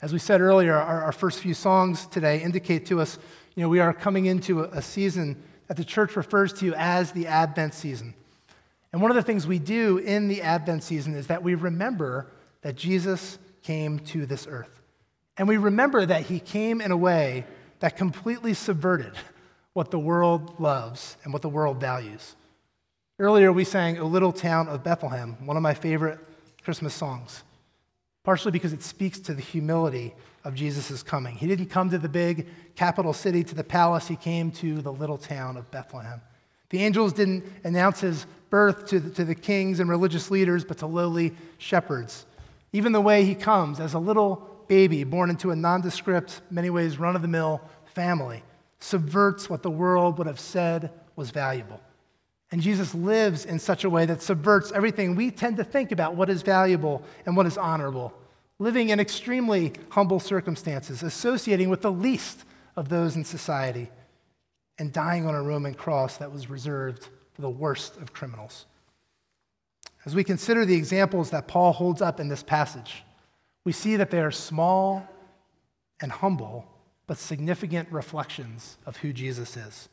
As 0.00 0.12
we 0.12 0.18
said 0.18 0.40
earlier, 0.40 0.74
our, 0.74 1.04
our 1.04 1.12
first 1.12 1.40
few 1.40 1.54
songs 1.54 2.06
today 2.06 2.40
indicate 2.42 2.86
to 2.86 3.00
us 3.00 3.18
you 3.58 3.64
know, 3.64 3.68
we 3.68 3.80
are 3.80 3.92
coming 3.92 4.26
into 4.26 4.60
a, 4.60 4.80
season 4.80 5.42
that 5.66 5.76
the 5.76 5.84
church 5.84 6.14
refers 6.14 6.52
to 6.60 6.72
as 6.76 7.10
the 7.10 7.26
Advent 7.26 7.74
season. 7.74 8.14
And 8.92 9.02
one 9.02 9.10
of 9.10 9.16
the 9.16 9.22
things 9.22 9.48
we 9.48 9.58
do 9.58 9.98
in 9.98 10.28
the 10.28 10.42
Advent 10.42 10.84
season 10.84 11.16
is 11.16 11.26
that 11.26 11.42
we 11.42 11.56
remember 11.56 12.28
that 12.62 12.76
Jesus 12.76 13.36
came 13.62 13.98
to 13.98 14.26
this 14.26 14.46
earth. 14.48 14.80
And 15.36 15.48
we 15.48 15.56
remember 15.56 16.06
that 16.06 16.22
he 16.22 16.38
came 16.38 16.80
in 16.80 16.92
a 16.92 16.96
way 16.96 17.46
that 17.80 17.96
completely 17.96 18.54
subverted 18.54 19.14
what 19.72 19.90
the 19.90 19.98
world 19.98 20.60
loves 20.60 21.16
and 21.24 21.32
what 21.32 21.42
the 21.42 21.48
world 21.48 21.80
values. 21.80 22.36
Earlier, 23.18 23.52
we 23.52 23.64
sang 23.64 23.98
O 23.98 24.06
Little 24.06 24.32
Town 24.32 24.68
of 24.68 24.84
Bethlehem, 24.84 25.36
one 25.44 25.56
of 25.56 25.62
my 25.62 25.74
favorite 25.74 26.18
Christmas 26.62 26.94
songs 26.94 27.42
partially 28.28 28.52
because 28.52 28.74
it 28.74 28.82
speaks 28.82 29.18
to 29.18 29.32
the 29.32 29.40
humility 29.40 30.14
of 30.44 30.54
Jesus' 30.54 31.02
coming. 31.02 31.34
He 31.34 31.46
didn't 31.46 31.70
come 31.70 31.88
to 31.88 31.96
the 31.96 32.10
big 32.10 32.46
capital 32.74 33.14
city, 33.14 33.42
to 33.42 33.54
the 33.54 33.64
palace, 33.64 34.06
he 34.06 34.16
came 34.16 34.50
to 34.50 34.82
the 34.82 34.92
little 34.92 35.16
town 35.16 35.56
of 35.56 35.70
Bethlehem. 35.70 36.20
The 36.68 36.84
angels 36.84 37.14
didn't 37.14 37.44
announce 37.64 38.00
his 38.00 38.26
birth 38.50 38.86
to 38.88 39.00
the, 39.00 39.08
to 39.12 39.24
the 39.24 39.34
kings 39.34 39.80
and 39.80 39.88
religious 39.88 40.30
leaders, 40.30 40.62
but 40.62 40.76
to 40.76 40.86
lowly 40.86 41.34
shepherds. 41.56 42.26
Even 42.74 42.92
the 42.92 43.00
way 43.00 43.24
he 43.24 43.34
comes 43.34 43.80
as 43.80 43.94
a 43.94 43.98
little 43.98 44.46
baby 44.68 45.04
born 45.04 45.30
into 45.30 45.50
a 45.50 45.56
nondescript, 45.56 46.42
many 46.50 46.68
ways 46.68 46.98
run 46.98 47.16
of 47.16 47.22
the 47.22 47.28
mill 47.28 47.62
family 47.94 48.42
subverts 48.78 49.48
what 49.48 49.62
the 49.62 49.70
world 49.70 50.18
would 50.18 50.26
have 50.26 50.38
said 50.38 50.90
was 51.16 51.30
valuable. 51.30 51.80
And 52.50 52.62
Jesus 52.62 52.94
lives 52.94 53.44
in 53.44 53.58
such 53.58 53.84
a 53.84 53.90
way 53.90 54.06
that 54.06 54.22
subverts 54.22 54.72
everything 54.72 55.14
we 55.14 55.30
tend 55.30 55.58
to 55.58 55.64
think 55.64 55.92
about 55.92 56.14
what 56.14 56.30
is 56.30 56.42
valuable 56.42 57.02
and 57.26 57.36
what 57.36 57.46
is 57.46 57.58
honorable. 57.58 58.14
Living 58.58 58.88
in 58.88 59.00
extremely 59.00 59.72
humble 59.90 60.18
circumstances, 60.18 61.02
associating 61.02 61.68
with 61.68 61.82
the 61.82 61.92
least 61.92 62.44
of 62.76 62.88
those 62.88 63.16
in 63.16 63.24
society, 63.24 63.90
and 64.78 64.92
dying 64.92 65.26
on 65.26 65.34
a 65.34 65.42
Roman 65.42 65.74
cross 65.74 66.16
that 66.16 66.32
was 66.32 66.48
reserved 66.48 67.08
for 67.34 67.42
the 67.42 67.50
worst 67.50 67.96
of 67.98 68.12
criminals. 68.12 68.66
As 70.04 70.14
we 70.14 70.24
consider 70.24 70.64
the 70.64 70.76
examples 70.76 71.30
that 71.30 71.48
Paul 71.48 71.72
holds 71.72 72.00
up 72.00 72.18
in 72.18 72.28
this 72.28 72.42
passage, 72.42 73.04
we 73.64 73.72
see 73.72 73.96
that 73.96 74.10
they 74.10 74.20
are 74.20 74.30
small 74.30 75.06
and 76.00 76.10
humble, 76.10 76.66
but 77.06 77.18
significant 77.18 77.90
reflections 77.92 78.78
of 78.86 78.96
who 78.96 79.12
Jesus 79.12 79.56
is. 79.56 79.88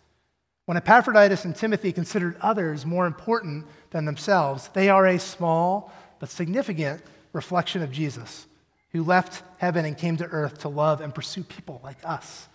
When 0.65 0.77
Epaphroditus 0.77 1.45
and 1.45 1.55
Timothy 1.55 1.91
considered 1.91 2.37
others 2.41 2.85
more 2.85 3.05
important 3.05 3.65
than 3.91 4.05
themselves, 4.05 4.69
they 4.69 4.89
are 4.89 5.05
a 5.05 5.19
small 5.19 5.93
but 6.19 6.29
significant 6.29 7.03
reflection 7.33 7.83
of 7.83 7.91
Jesus, 7.91 8.47
who 8.91 9.03
left 9.03 9.43
heaven 9.57 9.85
and 9.85 9.97
came 9.97 10.17
to 10.17 10.25
earth 10.25 10.59
to 10.59 10.69
love 10.69 11.01
and 11.01 11.13
pursue 11.13 11.43
people 11.43 11.81
like 11.83 11.97
us. 12.03 12.47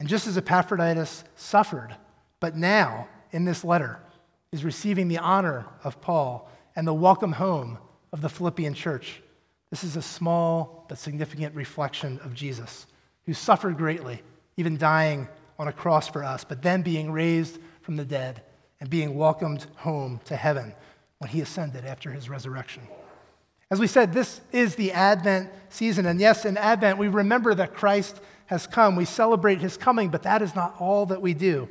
And 0.00 0.08
just 0.08 0.26
as 0.26 0.36
Epaphroditus 0.36 1.22
suffered, 1.36 1.94
but 2.40 2.56
now, 2.56 3.06
in 3.30 3.44
this 3.44 3.62
letter, 3.62 4.00
is 4.50 4.64
receiving 4.64 5.06
the 5.06 5.18
honor 5.18 5.66
of 5.84 6.00
Paul 6.00 6.50
and 6.74 6.86
the 6.86 6.92
welcome 6.92 7.32
home 7.32 7.78
of 8.12 8.20
the 8.20 8.28
Philippian 8.28 8.74
church, 8.74 9.22
This 9.70 9.84
is 9.84 9.96
a 9.96 10.02
small 10.02 10.84
but 10.88 10.98
significant 10.98 11.54
reflection 11.54 12.18
of 12.24 12.34
Jesus, 12.34 12.86
who 13.26 13.32
suffered 13.32 13.76
greatly, 13.76 14.22
even 14.56 14.76
dying 14.76 15.28
on 15.58 15.68
a 15.68 15.72
cross 15.72 16.08
for 16.08 16.24
us, 16.24 16.44
but 16.44 16.62
then 16.62 16.82
being 16.82 17.12
raised 17.12 17.58
from 17.82 17.96
the 17.96 18.04
dead 18.04 18.42
and 18.80 18.90
being 18.90 19.14
welcomed 19.14 19.66
home 19.76 20.20
to 20.24 20.36
heaven 20.36 20.74
when 21.18 21.30
he 21.30 21.40
ascended 21.40 21.84
after 21.84 22.10
his 22.10 22.28
resurrection. 22.28 22.82
As 23.70 23.80
we 23.80 23.86
said, 23.86 24.12
this 24.12 24.40
is 24.52 24.74
the 24.74 24.92
Advent 24.92 25.50
season. 25.70 26.04
And 26.04 26.20
yes, 26.20 26.44
in 26.44 26.56
Advent, 26.56 26.98
we 26.98 27.08
remember 27.08 27.54
that 27.54 27.74
Christ 27.74 28.20
has 28.46 28.66
come. 28.66 28.96
We 28.96 29.04
celebrate 29.04 29.60
his 29.60 29.76
coming, 29.76 30.10
but 30.10 30.24
that 30.24 30.42
is 30.42 30.54
not 30.54 30.74
all 30.78 31.06
that 31.06 31.22
we 31.22 31.32
do. 31.32 31.68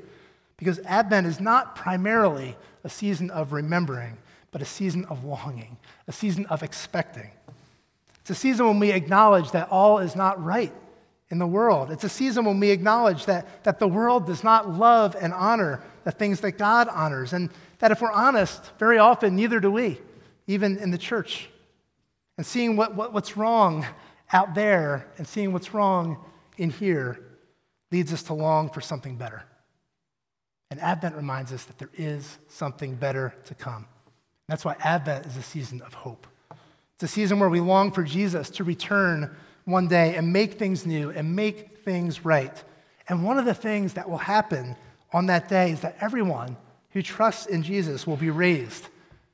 Because 0.57 0.79
Advent 0.79 1.27
is 1.27 1.39
not 1.39 1.75
primarily 1.75 2.55
a 2.83 2.89
season 2.89 3.29
of 3.29 3.51
remembering, 3.51 4.17
but 4.51 4.61
a 4.61 4.65
season 4.65 5.05
of 5.05 5.23
longing, 5.23 5.77
a 6.07 6.11
season 6.11 6.45
of 6.47 6.63
expecting. 6.63 7.29
It's 8.21 8.29
a 8.31 8.35
season 8.35 8.67
when 8.67 8.79
we 8.79 8.91
acknowledge 8.91 9.51
that 9.51 9.69
all 9.69 9.99
is 9.99 10.15
not 10.15 10.43
right 10.43 10.73
in 11.31 11.39
the 11.39 11.47
world. 11.47 11.89
It's 11.89 12.03
a 12.03 12.09
season 12.09 12.45
when 12.45 12.59
we 12.59 12.69
acknowledge 12.69 13.25
that, 13.25 13.63
that 13.63 13.79
the 13.79 13.87
world 13.87 14.27
does 14.27 14.43
not 14.43 14.69
love 14.69 15.15
and 15.19 15.33
honor 15.33 15.81
the 16.03 16.11
things 16.11 16.41
that 16.41 16.53
God 16.53 16.89
honors. 16.89 17.33
And 17.33 17.49
that 17.79 17.91
if 17.91 18.01
we're 18.01 18.11
honest, 18.11 18.71
very 18.77 18.97
often 18.97 19.35
neither 19.35 19.59
do 19.59 19.71
we, 19.71 19.99
even 20.45 20.77
in 20.77 20.91
the 20.91 20.97
church. 20.97 21.49
And 22.37 22.45
seeing 22.45 22.75
what, 22.75 22.95
what, 22.95 23.13
what's 23.13 23.37
wrong 23.37 23.85
out 24.33 24.53
there 24.53 25.07
and 25.17 25.27
seeing 25.27 25.53
what's 25.53 25.73
wrong 25.73 26.17
in 26.57 26.69
here 26.69 27.19
leads 27.91 28.13
us 28.13 28.23
to 28.23 28.33
long 28.33 28.69
for 28.69 28.81
something 28.81 29.15
better. 29.15 29.43
And 30.69 30.79
Advent 30.79 31.15
reminds 31.15 31.51
us 31.51 31.63
that 31.65 31.77
there 31.77 31.89
is 31.97 32.37
something 32.47 32.95
better 32.95 33.33
to 33.45 33.55
come. 33.55 33.87
That's 34.47 34.65
why 34.65 34.75
Advent 34.79 35.25
is 35.25 35.37
a 35.37 35.41
season 35.41 35.81
of 35.81 35.93
hope. 35.93 36.27
It's 36.95 37.03
a 37.03 37.07
season 37.07 37.39
where 37.39 37.49
we 37.49 37.59
long 37.59 37.91
for 37.91 38.03
Jesus 38.03 38.49
to 38.51 38.63
return 38.63 39.35
one 39.71 39.87
day 39.87 40.15
and 40.15 40.31
make 40.31 40.53
things 40.53 40.85
new 40.85 41.09
and 41.09 41.35
make 41.35 41.79
things 41.83 42.25
right. 42.25 42.63
And 43.07 43.23
one 43.23 43.37
of 43.37 43.45
the 43.45 43.53
things 43.53 43.93
that 43.93 44.09
will 44.09 44.17
happen 44.17 44.75
on 45.13 45.27
that 45.27 45.49
day 45.49 45.71
is 45.71 45.81
that 45.81 45.97
everyone 45.99 46.57
who 46.91 47.01
trusts 47.01 47.45
in 47.45 47.63
Jesus 47.63 48.05
will 48.05 48.17
be 48.17 48.29
raised 48.29 48.87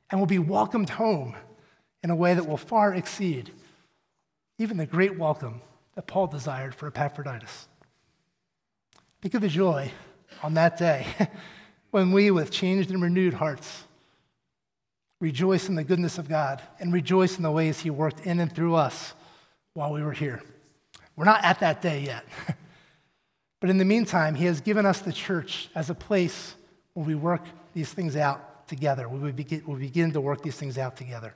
and 0.10 0.20
will 0.20 0.28
be 0.28 0.40
welcomed 0.40 0.90
home 0.90 1.36
in 2.04 2.10
a 2.10 2.16
way 2.16 2.34
that 2.34 2.48
will 2.48 2.58
far 2.58 2.94
exceed 2.94 3.52
even 4.60 4.78
the 4.78 4.86
great 4.86 5.18
welcome 5.18 5.62
that 5.96 6.08
Paul 6.08 6.28
desired 6.28 6.74
for 6.74 6.88
Epaphroditus. 6.88 7.68
Think 9.22 9.34
of 9.34 9.42
the 9.42 9.48
joy 9.48 9.92
on 10.42 10.56
that 10.56 10.78
day 10.78 11.08
when 11.92 12.12
we, 12.12 12.32
with 12.32 12.52
changed 12.52 12.90
and 12.90 13.02
renewed 13.02 13.34
hearts, 13.34 13.84
rejoice 15.20 15.70
in 15.70 15.76
the 15.76 15.84
goodness 15.84 16.18
of 16.18 16.30
God 16.30 16.62
and 16.80 16.94
rejoice 16.94 17.38
in 17.38 17.44
the 17.44 17.52
ways 17.52 17.80
He 17.80 17.90
worked 17.90 18.26
in 18.26 18.40
and 18.40 18.54
through 18.54 18.76
us 18.76 19.14
while 19.78 19.94
we 19.94 20.02
were 20.02 20.12
here. 20.12 20.42
We're 21.16 21.26
not 21.26 21.44
at 21.44 21.60
that 21.60 21.84
day 21.84 22.02
yet. 22.02 22.26
but 23.60 23.70
in 23.70 23.78
the 23.78 23.86
meantime, 23.86 24.34
He 24.34 24.46
has 24.46 24.60
given 24.60 24.88
us 24.88 25.02
the 25.02 25.14
church 25.14 25.70
as 25.76 25.92
a 25.92 25.94
place 25.94 26.56
where 26.94 27.06
we 27.06 27.14
work 27.14 27.44
these 27.76 27.94
things 27.94 28.16
out 28.16 28.68
together, 28.68 29.08
we 29.08 29.32
begin, 29.32 29.62
we 29.68 29.78
begin 29.80 30.12
to 30.14 30.20
work 30.20 30.42
these 30.42 30.56
things 30.56 30.80
out 30.80 30.98
together. 30.98 31.36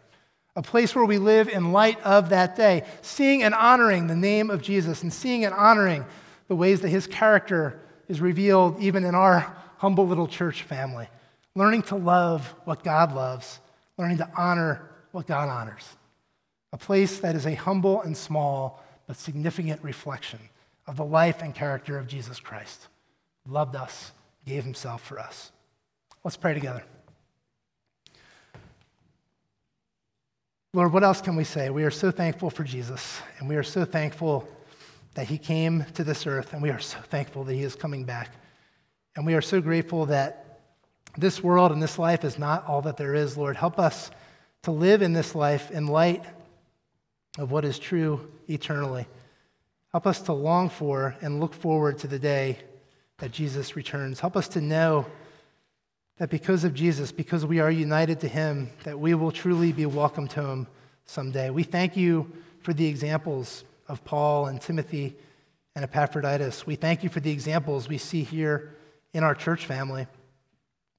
A 0.55 0.63
place 0.63 0.95
where 0.95 1.05
we 1.05 1.19
live 1.19 1.49
in 1.49 1.71
light 1.71 2.01
of 2.01 2.29
that 2.29 2.55
day, 2.55 2.83
seeing 3.03 3.43
and 3.43 3.53
honoring 3.53 4.07
the 4.07 4.15
name 4.15 4.49
of 4.49 4.63
Jesus 4.63 5.03
and 5.03 5.13
seeing 5.13 5.45
and 5.45 5.53
honoring 5.53 6.03
the 6.47 6.55
ways 6.55 6.81
that 6.81 6.89
His 6.89 7.05
character 7.05 7.79
is 8.07 8.21
revealed 8.21 8.81
even 8.81 9.05
in 9.05 9.13
our 9.13 9.55
humble 9.77 10.07
little 10.07 10.27
church 10.27 10.63
family. 10.63 11.07
Learning 11.53 11.83
to 11.83 11.95
love 11.95 12.55
what 12.65 12.83
God 12.83 13.13
loves 13.13 13.59
learning 14.01 14.17
to 14.17 14.27
honor 14.35 14.89
what 15.11 15.27
God 15.27 15.47
honors. 15.47 15.85
A 16.73 16.77
place 16.77 17.19
that 17.19 17.35
is 17.35 17.45
a 17.45 17.55
humble 17.55 18.01
and 18.01 18.15
small 18.15 18.83
but 19.07 19.17
significant 19.17 19.83
reflection 19.83 20.39
of 20.87 20.95
the 20.97 21.05
life 21.05 21.41
and 21.41 21.53
character 21.53 21.97
of 21.97 22.07
Jesus 22.07 22.39
Christ. 22.39 22.87
Loved 23.47 23.75
us, 23.75 24.11
gave 24.45 24.63
himself 24.63 25.03
for 25.03 25.19
us. 25.19 25.51
Let's 26.23 26.37
pray 26.37 26.53
together. 26.53 26.83
Lord, 30.73 30.93
what 30.93 31.03
else 31.03 31.19
can 31.19 31.35
we 31.35 31.43
say? 31.43 31.69
We 31.69 31.83
are 31.83 31.91
so 31.91 32.11
thankful 32.11 32.49
for 32.49 32.63
Jesus, 32.63 33.19
and 33.39 33.49
we 33.49 33.57
are 33.57 33.63
so 33.63 33.83
thankful 33.83 34.47
that 35.15 35.27
he 35.27 35.37
came 35.37 35.83
to 35.95 36.03
this 36.03 36.25
earth, 36.25 36.53
and 36.53 36.61
we 36.61 36.69
are 36.69 36.79
so 36.79 36.97
thankful 36.99 37.43
that 37.43 37.53
he 37.53 37.63
is 37.63 37.75
coming 37.75 38.05
back. 38.05 38.29
And 39.17 39.25
we 39.25 39.33
are 39.33 39.41
so 39.41 39.59
grateful 39.59 40.05
that 40.05 40.61
this 41.17 41.43
world 41.43 41.73
and 41.73 41.83
this 41.83 41.99
life 41.99 42.23
is 42.23 42.39
not 42.39 42.65
all 42.67 42.81
that 42.83 42.95
there 42.95 43.13
is, 43.13 43.35
Lord. 43.35 43.57
Help 43.57 43.77
us 43.77 44.11
to 44.63 44.71
live 44.71 45.01
in 45.01 45.11
this 45.11 45.35
life 45.35 45.71
in 45.71 45.87
light 45.87 46.23
of 47.37 47.51
what 47.51 47.65
is 47.65 47.79
true 47.79 48.31
eternally. 48.47 49.07
Help 49.91 50.07
us 50.07 50.21
to 50.23 50.33
long 50.33 50.69
for 50.69 51.15
and 51.21 51.39
look 51.39 51.53
forward 51.53 51.97
to 51.99 52.07
the 52.07 52.19
day 52.19 52.57
that 53.17 53.31
Jesus 53.31 53.75
returns. 53.75 54.19
Help 54.19 54.35
us 54.35 54.47
to 54.49 54.61
know 54.61 55.05
that 56.17 56.29
because 56.29 56.63
of 56.63 56.73
Jesus, 56.73 57.11
because 57.11 57.45
we 57.45 57.59
are 57.59 57.71
united 57.71 58.19
to 58.21 58.27
him, 58.27 58.69
that 58.83 58.99
we 58.99 59.13
will 59.13 59.31
truly 59.31 59.71
be 59.71 59.85
welcomed 59.85 60.31
him 60.31 60.67
someday. 61.05 61.49
We 61.49 61.63
thank 61.63 61.97
you 61.97 62.31
for 62.61 62.73
the 62.73 62.85
examples 62.85 63.63
of 63.87 64.03
Paul 64.03 64.45
and 64.45 64.61
Timothy 64.61 65.15
and 65.75 65.83
Epaphroditus. 65.83 66.65
We 66.65 66.75
thank 66.75 67.03
you 67.03 67.09
for 67.09 67.19
the 67.19 67.31
examples 67.31 67.89
we 67.89 67.97
see 67.97 68.23
here 68.23 68.75
in 69.13 69.23
our 69.23 69.35
church 69.35 69.65
family. 69.65 70.07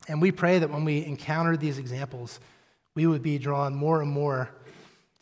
And 0.08 0.20
we 0.20 0.32
pray 0.32 0.58
that 0.58 0.70
when 0.70 0.84
we 0.84 1.04
encounter 1.04 1.56
these 1.56 1.78
examples, 1.78 2.40
we 2.94 3.06
would 3.06 3.22
be 3.22 3.38
drawn 3.38 3.74
more 3.74 4.02
and 4.02 4.10
more 4.10 4.50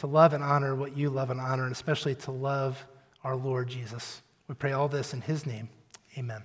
to 0.00 0.06
love 0.06 0.32
and 0.32 0.42
honor 0.42 0.74
what 0.74 0.96
you 0.96 1.10
love 1.10 1.30
and 1.30 1.40
honor, 1.40 1.64
and 1.64 1.72
especially 1.72 2.14
to 2.14 2.30
love 2.30 2.86
our 3.22 3.36
Lord 3.36 3.68
Jesus. 3.68 4.22
We 4.48 4.54
pray 4.54 4.72
all 4.72 4.88
this 4.88 5.12
in 5.12 5.20
his 5.20 5.44
name. 5.44 5.68
Amen. 6.16 6.42